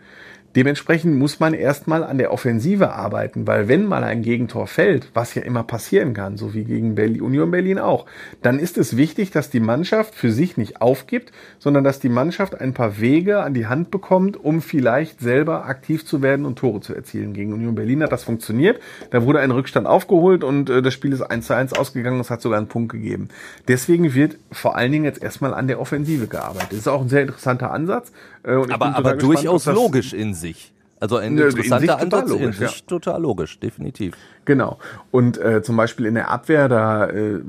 [0.57, 5.35] Dementsprechend muss man erstmal an der Offensive arbeiten, weil wenn mal ein Gegentor fällt, was
[5.35, 8.07] ja immer passieren kann, so wie gegen Berlin, Union Berlin auch,
[8.43, 12.61] dann ist es wichtig, dass die Mannschaft für sich nicht aufgibt, sondern dass die Mannschaft
[12.61, 16.81] ein paar Wege an die Hand bekommt, um vielleicht selber aktiv zu werden und Tore
[16.81, 17.33] zu erzielen.
[17.33, 18.81] Gegen Union Berlin hat das funktioniert.
[19.11, 22.19] Da wurde ein Rückstand aufgeholt und äh, das Spiel ist 1 zu 1 ausgegangen.
[22.19, 23.29] Es hat sogar einen Punkt gegeben.
[23.69, 26.73] Deswegen wird vor allen Dingen jetzt erstmal an der Offensive gearbeitet.
[26.73, 28.11] Das ist auch ein sehr interessanter Ansatz.
[28.43, 30.73] Äh, Aber, aber gespannt, durchaus das- logisch in sich.
[31.01, 32.87] Also ein Ne, in interessanter total Ansatz in logisch, sich ja.
[32.87, 34.15] total logisch, definitiv.
[34.45, 34.79] Genau.
[35.11, 37.41] Und äh, zum Beispiel in der Abwehr, da äh,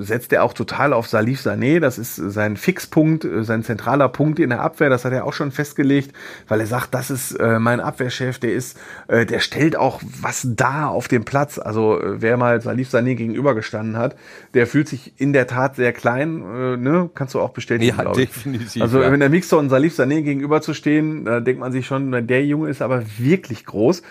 [0.00, 1.80] setzt er auch total auf Salif Sané.
[1.80, 4.90] Das ist sein Fixpunkt, äh, sein zentraler Punkt in der Abwehr.
[4.90, 6.12] Das hat er auch schon festgelegt,
[6.48, 8.38] weil er sagt, das ist äh, mein Abwehrchef.
[8.38, 11.58] Der ist, äh, der stellt auch was da auf dem Platz.
[11.58, 14.16] Also äh, wer mal Salif Sané gegenübergestanden hat,
[14.54, 16.42] der fühlt sich in der Tat sehr klein.
[16.42, 17.96] Äh, ne, kannst du auch bestätigen.
[17.96, 19.10] Ja, definitiv, Also ja.
[19.10, 22.82] wenn der Mixer und Salif Sané gegenüberzustehen, da denkt man sich schon, der Junge ist
[22.82, 24.02] aber wirklich groß.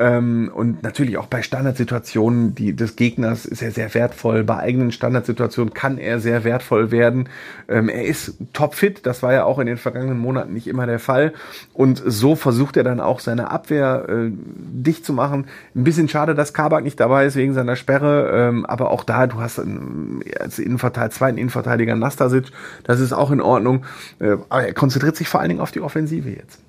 [0.00, 4.44] Ähm, und natürlich auch bei Standardsituationen die, des Gegners ist er sehr wertvoll.
[4.44, 7.28] Bei eigenen Standardsituationen kann er sehr wertvoll werden.
[7.68, 11.00] Ähm, er ist topfit, das war ja auch in den vergangenen Monaten nicht immer der
[11.00, 11.32] Fall.
[11.74, 15.46] Und so versucht er dann auch seine Abwehr äh, dicht zu machen.
[15.74, 18.30] Ein bisschen schade, dass Kabak nicht dabei ist wegen seiner Sperre.
[18.32, 22.46] Ähm, aber auch da, du hast einen, als Innenverteidiger, zweiten Innenverteidiger Nastasic,
[22.84, 23.84] das ist auch in Ordnung.
[24.20, 26.60] Äh, aber er konzentriert sich vor allen Dingen auf die Offensive jetzt.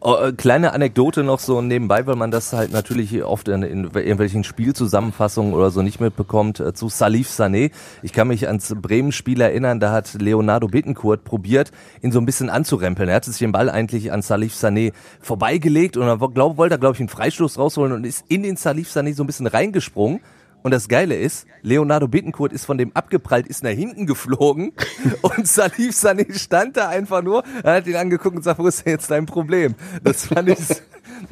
[0.00, 4.44] Oh, kleine Anekdote noch so nebenbei, weil man das halt natürlich oft in, in irgendwelchen
[4.44, 7.70] Spielzusammenfassungen oder so nicht mitbekommt, äh, zu Salif Sané.
[8.02, 11.70] Ich kann mich ans Bremen-Spiel erinnern, da hat Leonardo Bittencourt probiert,
[12.02, 13.08] ihn so ein bisschen anzurempeln.
[13.08, 16.94] Er hatte sich den Ball eigentlich an Salif Sané vorbeigelegt und er glaub, wollte, glaube
[16.94, 20.20] ich, einen Freistoß rausholen und ist in den Salif Sané so ein bisschen reingesprungen.
[20.62, 24.72] Und das Geile ist, Leonardo Bittencourt ist von dem abgeprallt, ist nach hinten geflogen.
[25.22, 28.84] Und Salif Sané stand da einfach nur, er hat ihn angeguckt und sagt, wo ist
[28.84, 29.74] denn jetzt dein Problem?
[30.02, 30.58] Das fand ich,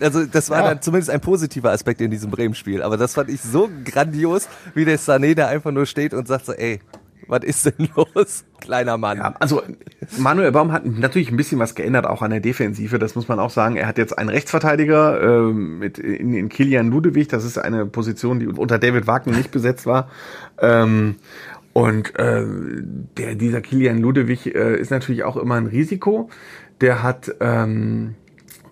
[0.01, 3.41] also das war dann zumindest ein positiver Aspekt in diesem Bremen-Spiel, aber das fand ich
[3.41, 6.81] so grandios, wie der Sané da einfach nur steht und sagt so, ey,
[7.27, 9.19] Was ist denn los, kleiner Mann?
[9.19, 9.63] Ja, also
[10.19, 12.99] Manuel Baum hat natürlich ein bisschen was geändert, auch an der Defensive.
[12.99, 13.77] Das muss man auch sagen.
[13.77, 17.29] Er hat jetzt einen Rechtsverteidiger äh, mit in, in Kilian Ludewig.
[17.29, 20.11] Das ist eine Position, die unter David Wagner nicht besetzt war.
[20.59, 21.17] Ähm,
[21.73, 22.45] und äh,
[23.17, 26.29] der, dieser Kilian Ludewig äh, ist natürlich auch immer ein Risiko.
[26.81, 28.15] Der hat ähm,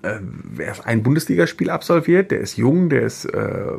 [0.03, 0.19] äh,
[0.63, 3.73] erst ein Bundesligaspiel absolviert, der ist jung, der ist äh,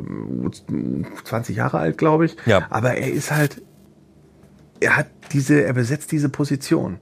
[1.24, 2.36] 20 Jahre alt, glaube ich.
[2.46, 2.66] Ja.
[2.70, 3.62] Aber er ist halt,
[4.80, 6.98] er hat diese, er besetzt diese Position.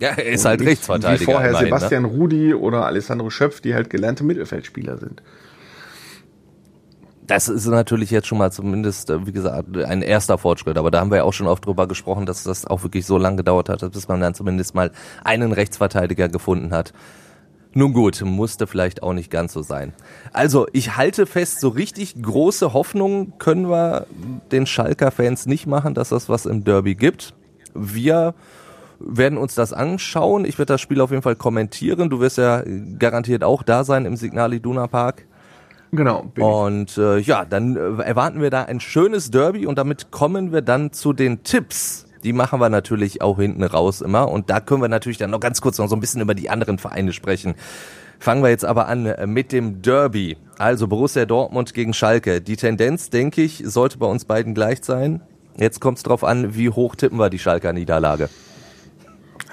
[0.00, 1.20] Ja, er ist halt Nicht Rechtsverteidiger.
[1.20, 1.76] Wie vorher immerhin, ne?
[1.76, 5.22] Sebastian Rudi oder Alessandro Schöpf, die halt gelernte Mittelfeldspieler sind.
[7.26, 10.78] Das ist natürlich jetzt schon mal zumindest, äh, wie gesagt, ein erster Fortschritt.
[10.78, 13.18] Aber da haben wir ja auch schon oft drüber gesprochen, dass das auch wirklich so
[13.18, 14.92] lange gedauert hat, bis man dann zumindest mal
[15.24, 16.94] einen Rechtsverteidiger gefunden hat.
[17.78, 19.92] Nun gut, musste vielleicht auch nicht ganz so sein.
[20.32, 24.08] Also, ich halte fest, so richtig große Hoffnungen können wir
[24.50, 27.34] den Schalker-Fans nicht machen, dass das was im Derby gibt.
[27.76, 28.34] Wir
[28.98, 30.44] werden uns das anschauen.
[30.44, 32.10] Ich werde das Spiel auf jeden Fall kommentieren.
[32.10, 32.64] Du wirst ja
[32.98, 35.24] garantiert auch da sein im Signal Iduna Park.
[35.92, 36.32] Genau.
[36.36, 40.62] Und äh, ja, dann äh, erwarten wir da ein schönes Derby und damit kommen wir
[40.62, 42.07] dann zu den Tipps.
[42.24, 45.40] Die machen wir natürlich auch hinten raus immer und da können wir natürlich dann noch
[45.40, 47.54] ganz kurz noch so ein bisschen über die anderen Vereine sprechen.
[48.18, 50.36] Fangen wir jetzt aber an äh, mit dem Derby.
[50.58, 52.40] Also Borussia Dortmund gegen Schalke.
[52.40, 55.20] Die Tendenz, denke ich, sollte bei uns beiden gleich sein.
[55.56, 58.28] Jetzt kommt es drauf an, wie hoch tippen wir die Schalker Niederlage.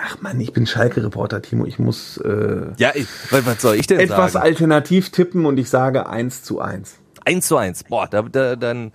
[0.03, 1.65] Ach Mann, ich bin Schalke-Reporter, Timo.
[1.65, 4.45] Ich muss äh, Ja, ich, was was soll ich denn etwas sagen?
[4.45, 6.95] alternativ tippen und ich sage 1 zu 1.
[7.23, 7.83] 1 zu 1.
[7.85, 8.91] Boah, da, da, dann.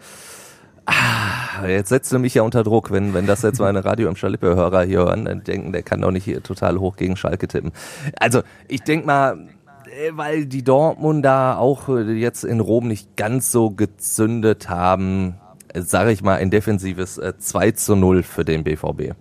[0.87, 4.17] Ah, jetzt setzt du mich ja unter Druck, wenn, wenn das jetzt meine Radio im
[4.17, 7.73] Schalippe-Hörer hier hören, dann denken, der kann doch nicht hier total hoch gegen Schalke tippen.
[8.19, 9.49] Also, ich denk mal,
[9.87, 15.35] äh, weil die Dortmunder auch äh, jetzt in Rom nicht ganz so gezündet haben,
[15.75, 19.15] sage ich mal, ein defensives äh, 2 zu 0 für den BVB.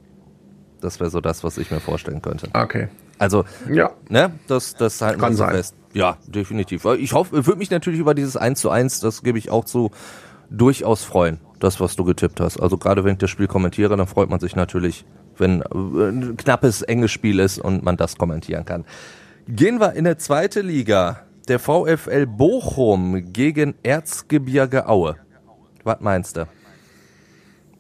[0.82, 2.48] Das wäre so das, was ich mir vorstellen könnte.
[2.54, 2.88] Okay.
[3.20, 3.92] Also, Ja.
[4.08, 5.56] ne, das, das halten Kann wir so sein.
[5.56, 5.76] fest.
[5.94, 6.86] Ja, definitiv.
[6.86, 9.92] Ich hoffe, würde mich natürlich über dieses 1 zu 1, das gebe ich auch zu,
[10.50, 12.60] durchaus freuen, das, was du getippt hast.
[12.60, 15.06] Also gerade wenn ich das Spiel kommentiere, dann freut man sich natürlich,
[15.38, 18.86] wenn äh, ein knappes, enges Spiel ist und man das kommentieren kann.
[19.48, 21.22] Gehen wir in eine zweite Liga.
[21.48, 25.16] Der VfL Bochum gegen Erzgebirge Aue.
[25.84, 26.48] Was meinst du?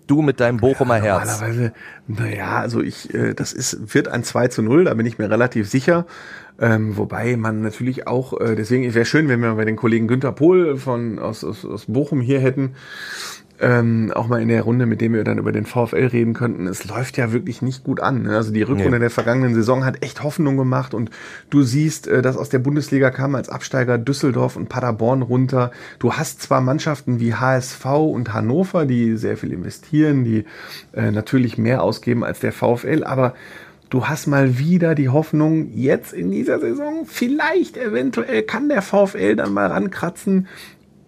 [0.07, 1.39] Du mit deinem Bochumer Herz.
[1.39, 1.73] Normalerweise,
[2.07, 5.29] naja, also ich, äh, das ist, wird ein 2 zu 0, da bin ich mir
[5.29, 6.07] relativ sicher.
[6.59, 10.31] Ähm, wobei man natürlich auch, äh, deswegen wäre schön, wenn wir bei den Kollegen Günther
[10.31, 12.73] Pohl von aus, aus, aus Bochum hier hätten,
[13.61, 16.67] ähm, auch mal in der Runde, mit dem wir dann über den VfL reden könnten.
[16.67, 18.23] Es läuft ja wirklich nicht gut an.
[18.23, 18.35] Ne?
[18.35, 18.99] Also die Rückrunde Nee.
[18.99, 21.11] der vergangenen Saison hat echt Hoffnung gemacht und
[21.49, 25.71] du siehst, äh, dass aus der Bundesliga kam als Absteiger Düsseldorf und Paderborn runter.
[25.99, 30.45] Du hast zwar Mannschaften wie HSV und Hannover, die sehr viel investieren, die
[30.93, 33.33] äh, natürlich mehr ausgeben als der VfL, aber
[33.89, 39.35] du hast mal wieder die Hoffnung, jetzt in dieser Saison, vielleicht eventuell kann der VfL
[39.35, 40.47] dann mal rankratzen.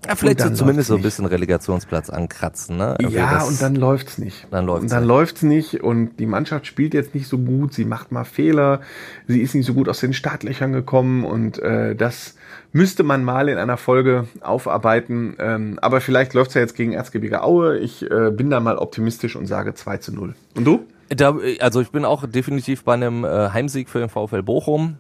[0.08, 2.96] Ja, vielleicht so zumindest so ein bisschen Relegationsplatz ankratzen, ne?
[3.00, 4.48] Irgendwie Ja, das- und dann läuft's nicht.
[4.50, 5.08] Dann läuft's Und dann nicht.
[5.08, 8.82] läuft's nicht und die Mannschaft spielt jetzt nicht so gut, sie macht mal Fehler,
[9.28, 12.36] sie ist nicht so gut aus den Startlöchern gekommen und äh, das
[12.74, 15.36] müsste man mal in einer Folge aufarbeiten.
[15.40, 17.78] Ähm, aber vielleicht läuft's ja jetzt gegen Erzgebirge Aue.
[17.78, 20.34] Ich äh, bin da mal optimistisch und sage 2 zu 0.
[20.56, 20.86] Und du?
[21.10, 24.96] Da, also ich bin auch definitiv bei einem äh, Heimsieg für den VfL Bochum.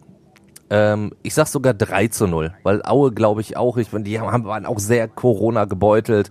[0.73, 4.45] Ähm, ich sag sogar 3 zu 0, weil Aue glaube ich auch, ich, die haben,
[4.45, 6.29] waren auch sehr Corona gebeutelt,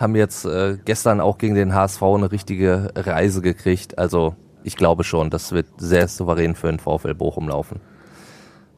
[0.00, 3.98] haben jetzt äh, gestern auch gegen den HSV eine richtige Reise gekriegt.
[3.98, 7.80] Also ich glaube schon, das wird sehr souverän für den VfL Bochum laufen.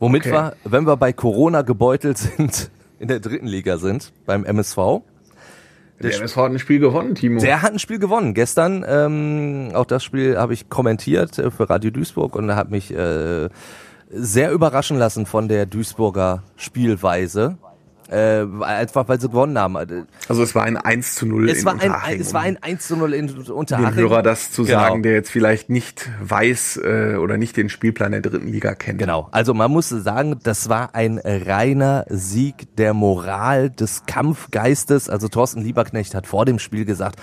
[0.01, 0.33] Womit Okay.
[0.33, 5.03] wir, wenn wir bei Corona gebeutelt sind, in der dritten Liga sind, beim MSV.
[6.03, 7.41] Der MSV hat ein Spiel gewonnen, Timo.
[7.41, 8.35] Der hat ein Spiel gewonnen.
[8.35, 12.93] Gestern, ähm, auch das Spiel habe ich kommentiert äh, für Radio Duisburg und hat mich
[12.93, 13.49] äh,
[14.15, 17.59] sehr überraschen lassen von der Duisburger Spielweise.
[18.11, 19.77] Äh, einfach weil sie gewonnen haben.
[20.29, 22.59] Also es war ein 1 zu 0 Es in war ein, Unterhaching, es war ein
[22.63, 23.95] 1 zu 0 in dem Unterhaching.
[23.95, 24.79] Hörer das zu Genau.
[24.79, 28.99] sagen, der jetzt vielleicht nicht weiß äh, oder nicht den Spielplan der dritten Liga kennt.
[28.99, 29.29] Genau.
[29.31, 35.09] Also man muss sagen, das war ein reiner Sieg der Moral, des Kampfgeistes.
[35.09, 37.19] Also Thorsten Lieberknecht hat vor dem Spiel gesagt,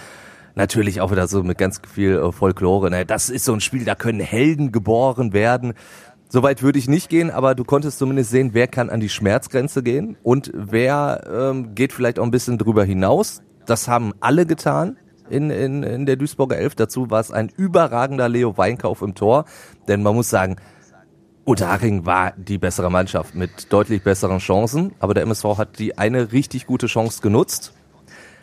[0.55, 3.85] natürlich auch wieder so mit ganz viel äh, Folklore, ne, das ist so ein Spiel,
[3.85, 5.73] da können Helden geboren werden.
[6.33, 9.83] Soweit würde ich nicht gehen, aber du konntest zumindest sehen, wer kann an die Schmerzgrenze
[9.83, 13.41] gehen und wer ähm, geht vielleicht auch ein bisschen drüber hinaus.
[13.65, 14.95] Das haben alle getan
[15.29, 16.73] in, in, in der Duisburger Elf.
[16.75, 19.43] Dazu war es ein überragender Leo Weinkauf im Tor.
[19.89, 20.55] Denn man muss sagen,
[21.43, 26.31] Unterhaching war die bessere Mannschaft mit deutlich besseren Chancen, aber der MSV hat die eine
[26.31, 27.73] richtig gute Chance genutzt,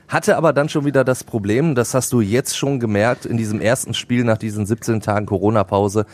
[0.08, 3.62] hatte aber dann schon wieder das Problem, das hast du jetzt schon gemerkt in diesem
[3.62, 6.04] ersten Spiel nach diesen 17 Tagen Corona-Pause,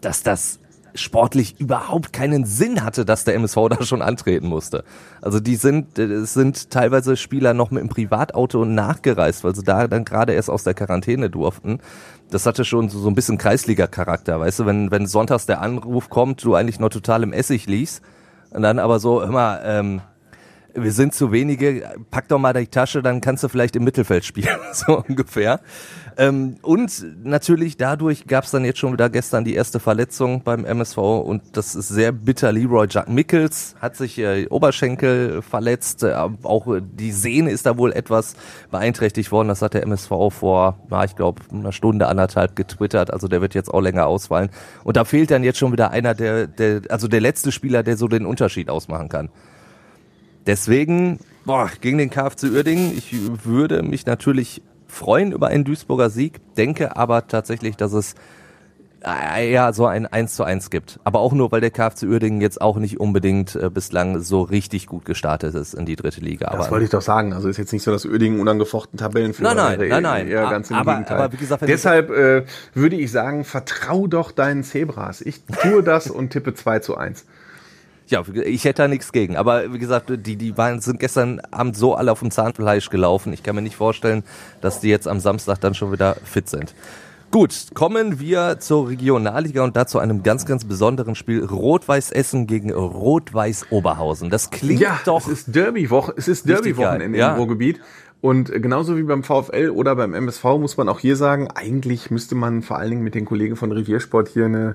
[0.00, 0.60] dass das
[0.94, 4.84] sportlich überhaupt keinen Sinn hatte, dass der MSV da schon antreten musste.
[5.20, 9.86] Also die sind, es sind teilweise Spieler noch mit dem Privatauto nachgereist, weil sie da
[9.88, 11.80] dann gerade erst aus der Quarantäne durften.
[12.30, 16.10] Das hatte schon so, so ein bisschen Kreisliga-Charakter, weißt du, wenn, wenn sonntags der Anruf
[16.10, 18.02] kommt, du eigentlich noch total im Essig liegst
[18.50, 20.00] und dann aber so, mal, ähm,
[20.74, 24.24] wir sind zu wenige, pack doch mal die Tasche, dann kannst du vielleicht im Mittelfeld
[24.24, 25.60] spielen, so ungefähr.
[26.20, 30.64] Ähm, und natürlich dadurch gab es dann jetzt schon wieder gestern die erste Verletzung beim
[30.64, 32.50] MSV und das ist sehr bitter.
[32.50, 36.12] Leroy Jack Mickels hat sich äh, Oberschenkel verletzt, äh,
[36.42, 38.34] auch die Sehne ist da wohl etwas
[38.72, 39.46] beeinträchtigt worden.
[39.46, 43.12] Das hat der MSV vor, na, ich glaube, einer Stunde, anderthalb getwittert.
[43.12, 44.50] Also der wird jetzt auch länger ausfallen.
[44.82, 47.96] Und da fehlt dann jetzt schon wieder einer, der, der also der letzte Spieler, der
[47.96, 49.28] so den Unterschied ausmachen kann.
[50.48, 53.14] Deswegen, boah, gegen den KFC Uerdingen, ich
[53.44, 58.14] würde mich natürlich freuen über einen Duisburger Sieg, denke aber tatsächlich, dass es
[59.00, 60.98] eher so ein 1 zu 1 gibt.
[61.04, 64.86] Aber auch nur, weil der KFC Uerdingen jetzt auch nicht unbedingt äh, bislang so richtig
[64.86, 66.50] gut gestartet ist in die dritte Liga.
[66.56, 67.32] Das wollte ich doch sagen.
[67.32, 70.28] Also ist jetzt nicht so, dass Uerdingen unangefochten Tabellenführer Nein, nein, nein, nein.
[70.28, 71.18] Eher ganz im aber, Gegenteil.
[71.18, 75.20] aber wie gesagt, Deshalb äh, würde ich sagen, vertrau doch deinen Zebras.
[75.20, 77.24] Ich tue das und tippe 2 zu 1.
[78.08, 79.36] Ja, ich hätte da nichts gegen.
[79.36, 83.32] Aber wie gesagt, die, die waren, sind gestern Abend so alle auf dem Zahnfleisch gelaufen.
[83.32, 84.24] Ich kann mir nicht vorstellen,
[84.60, 86.74] dass die jetzt am Samstag dann schon wieder fit sind.
[87.30, 91.44] Gut, kommen wir zur Regionalliga und dazu einem ganz, ganz besonderen Spiel.
[91.44, 94.30] Rot-Weiß Essen gegen Rot-Weiß Oberhausen.
[94.30, 95.20] Das klingt ja, doch.
[95.20, 97.32] Es ist Derby-Woche, es ist Derby-Wochenende ja.
[97.32, 97.80] im Ruhrgebiet.
[98.20, 102.34] Und genauso wie beim VfL oder beim MSV muss man auch hier sagen, eigentlich müsste
[102.34, 104.74] man vor allen Dingen mit den Kollegen von Reviersport hier eine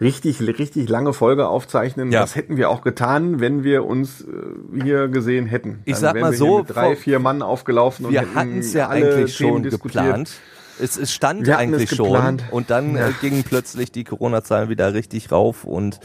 [0.00, 2.12] richtig, richtig lange Folge aufzeichnen.
[2.12, 2.20] Ja.
[2.20, 5.80] Das hätten wir auch getan, wenn wir uns äh, hier gesehen hätten.
[5.86, 9.36] Ich Dann sag mal so, drei, vier Mann aufgelaufen wir und hatten es ja eigentlich
[9.36, 10.04] Themen schon diskutiert.
[10.04, 10.30] geplant.
[10.80, 12.42] Es, es stand hatten es eigentlich schon.
[12.52, 15.98] Und dann äh, gingen plötzlich die Corona-Zahlen wieder richtig rauf und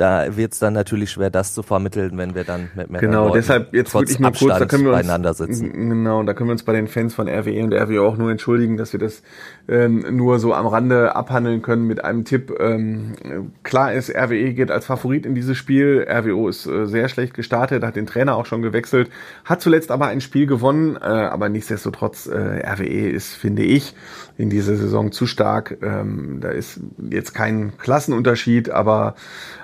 [0.00, 3.24] da wird es dann natürlich schwer, das zu vermitteln, wenn wir dann mit mehreren Genau,
[3.24, 5.72] Leuten deshalb jetzt trotz wirklich nur kurz, da Abstand können wir uns, beieinander sitzen.
[5.90, 8.78] Genau, da können wir uns bei den Fans von RWE und RWO auch nur entschuldigen,
[8.78, 9.22] dass wir das
[9.68, 12.50] ähm, nur so am Rande abhandeln können mit einem Tipp.
[12.58, 16.06] Ähm, klar ist, RWE geht als Favorit in dieses Spiel.
[16.08, 19.10] RWO ist äh, sehr schlecht gestartet, hat den Trainer auch schon gewechselt,
[19.44, 23.94] hat zuletzt aber ein Spiel gewonnen, äh, aber nichtsdestotrotz, äh, RWE ist, finde ich,
[24.38, 25.76] in dieser Saison zu stark.
[25.82, 26.80] Ähm, da ist
[27.10, 29.14] jetzt kein Klassenunterschied, aber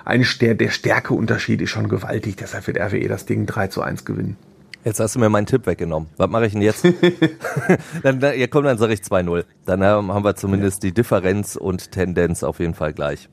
[0.05, 2.37] ein der, der Stärkeunterschied ist schon gewaltig.
[2.37, 4.37] Deshalb wird RWE das Ding 3 zu 1 gewinnen.
[4.83, 6.09] Jetzt hast du mir meinen Tipp weggenommen.
[6.17, 6.85] Was mache ich denn jetzt?
[8.03, 9.43] dann, dann, ja, komm, dann sage ich 2-0.
[9.65, 13.29] Dann haben wir zumindest die Differenz und Tendenz auf jeden Fall gleich.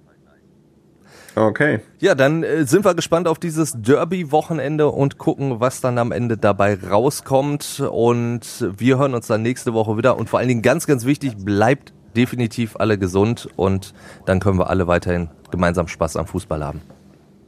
[1.36, 1.80] Okay.
[1.98, 6.36] Ja, dann äh, sind wir gespannt auf dieses Derby-Wochenende und gucken, was dann am Ende
[6.36, 7.82] dabei rauskommt.
[7.90, 8.42] Und
[8.76, 10.16] wir hören uns dann nächste Woche wieder.
[10.16, 13.94] Und vor allen Dingen ganz, ganz wichtig, bleibt definitiv alle gesund und
[14.26, 16.80] dann können wir alle weiterhin gemeinsam Spaß am Fußball haben.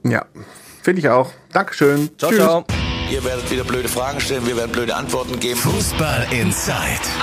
[0.04, 0.24] Ja,
[0.82, 1.30] finde ich auch.
[1.52, 2.10] Dankeschön.
[2.18, 2.40] Ciao, Tschüss.
[2.40, 2.64] ciao.
[3.10, 5.58] Ihr werdet wieder blöde Fragen stellen, wir werden blöde Antworten geben.
[5.58, 6.76] Fußball Inside.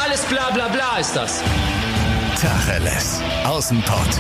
[0.03, 1.41] Alles bla bla bla ist das.
[2.41, 3.19] Tacheles.
[3.45, 4.19] Außenpott.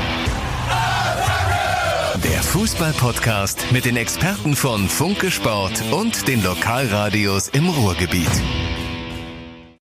[2.23, 8.29] Der Fußball-Podcast mit den Experten von Funke Sport und den Lokalradios im Ruhrgebiet.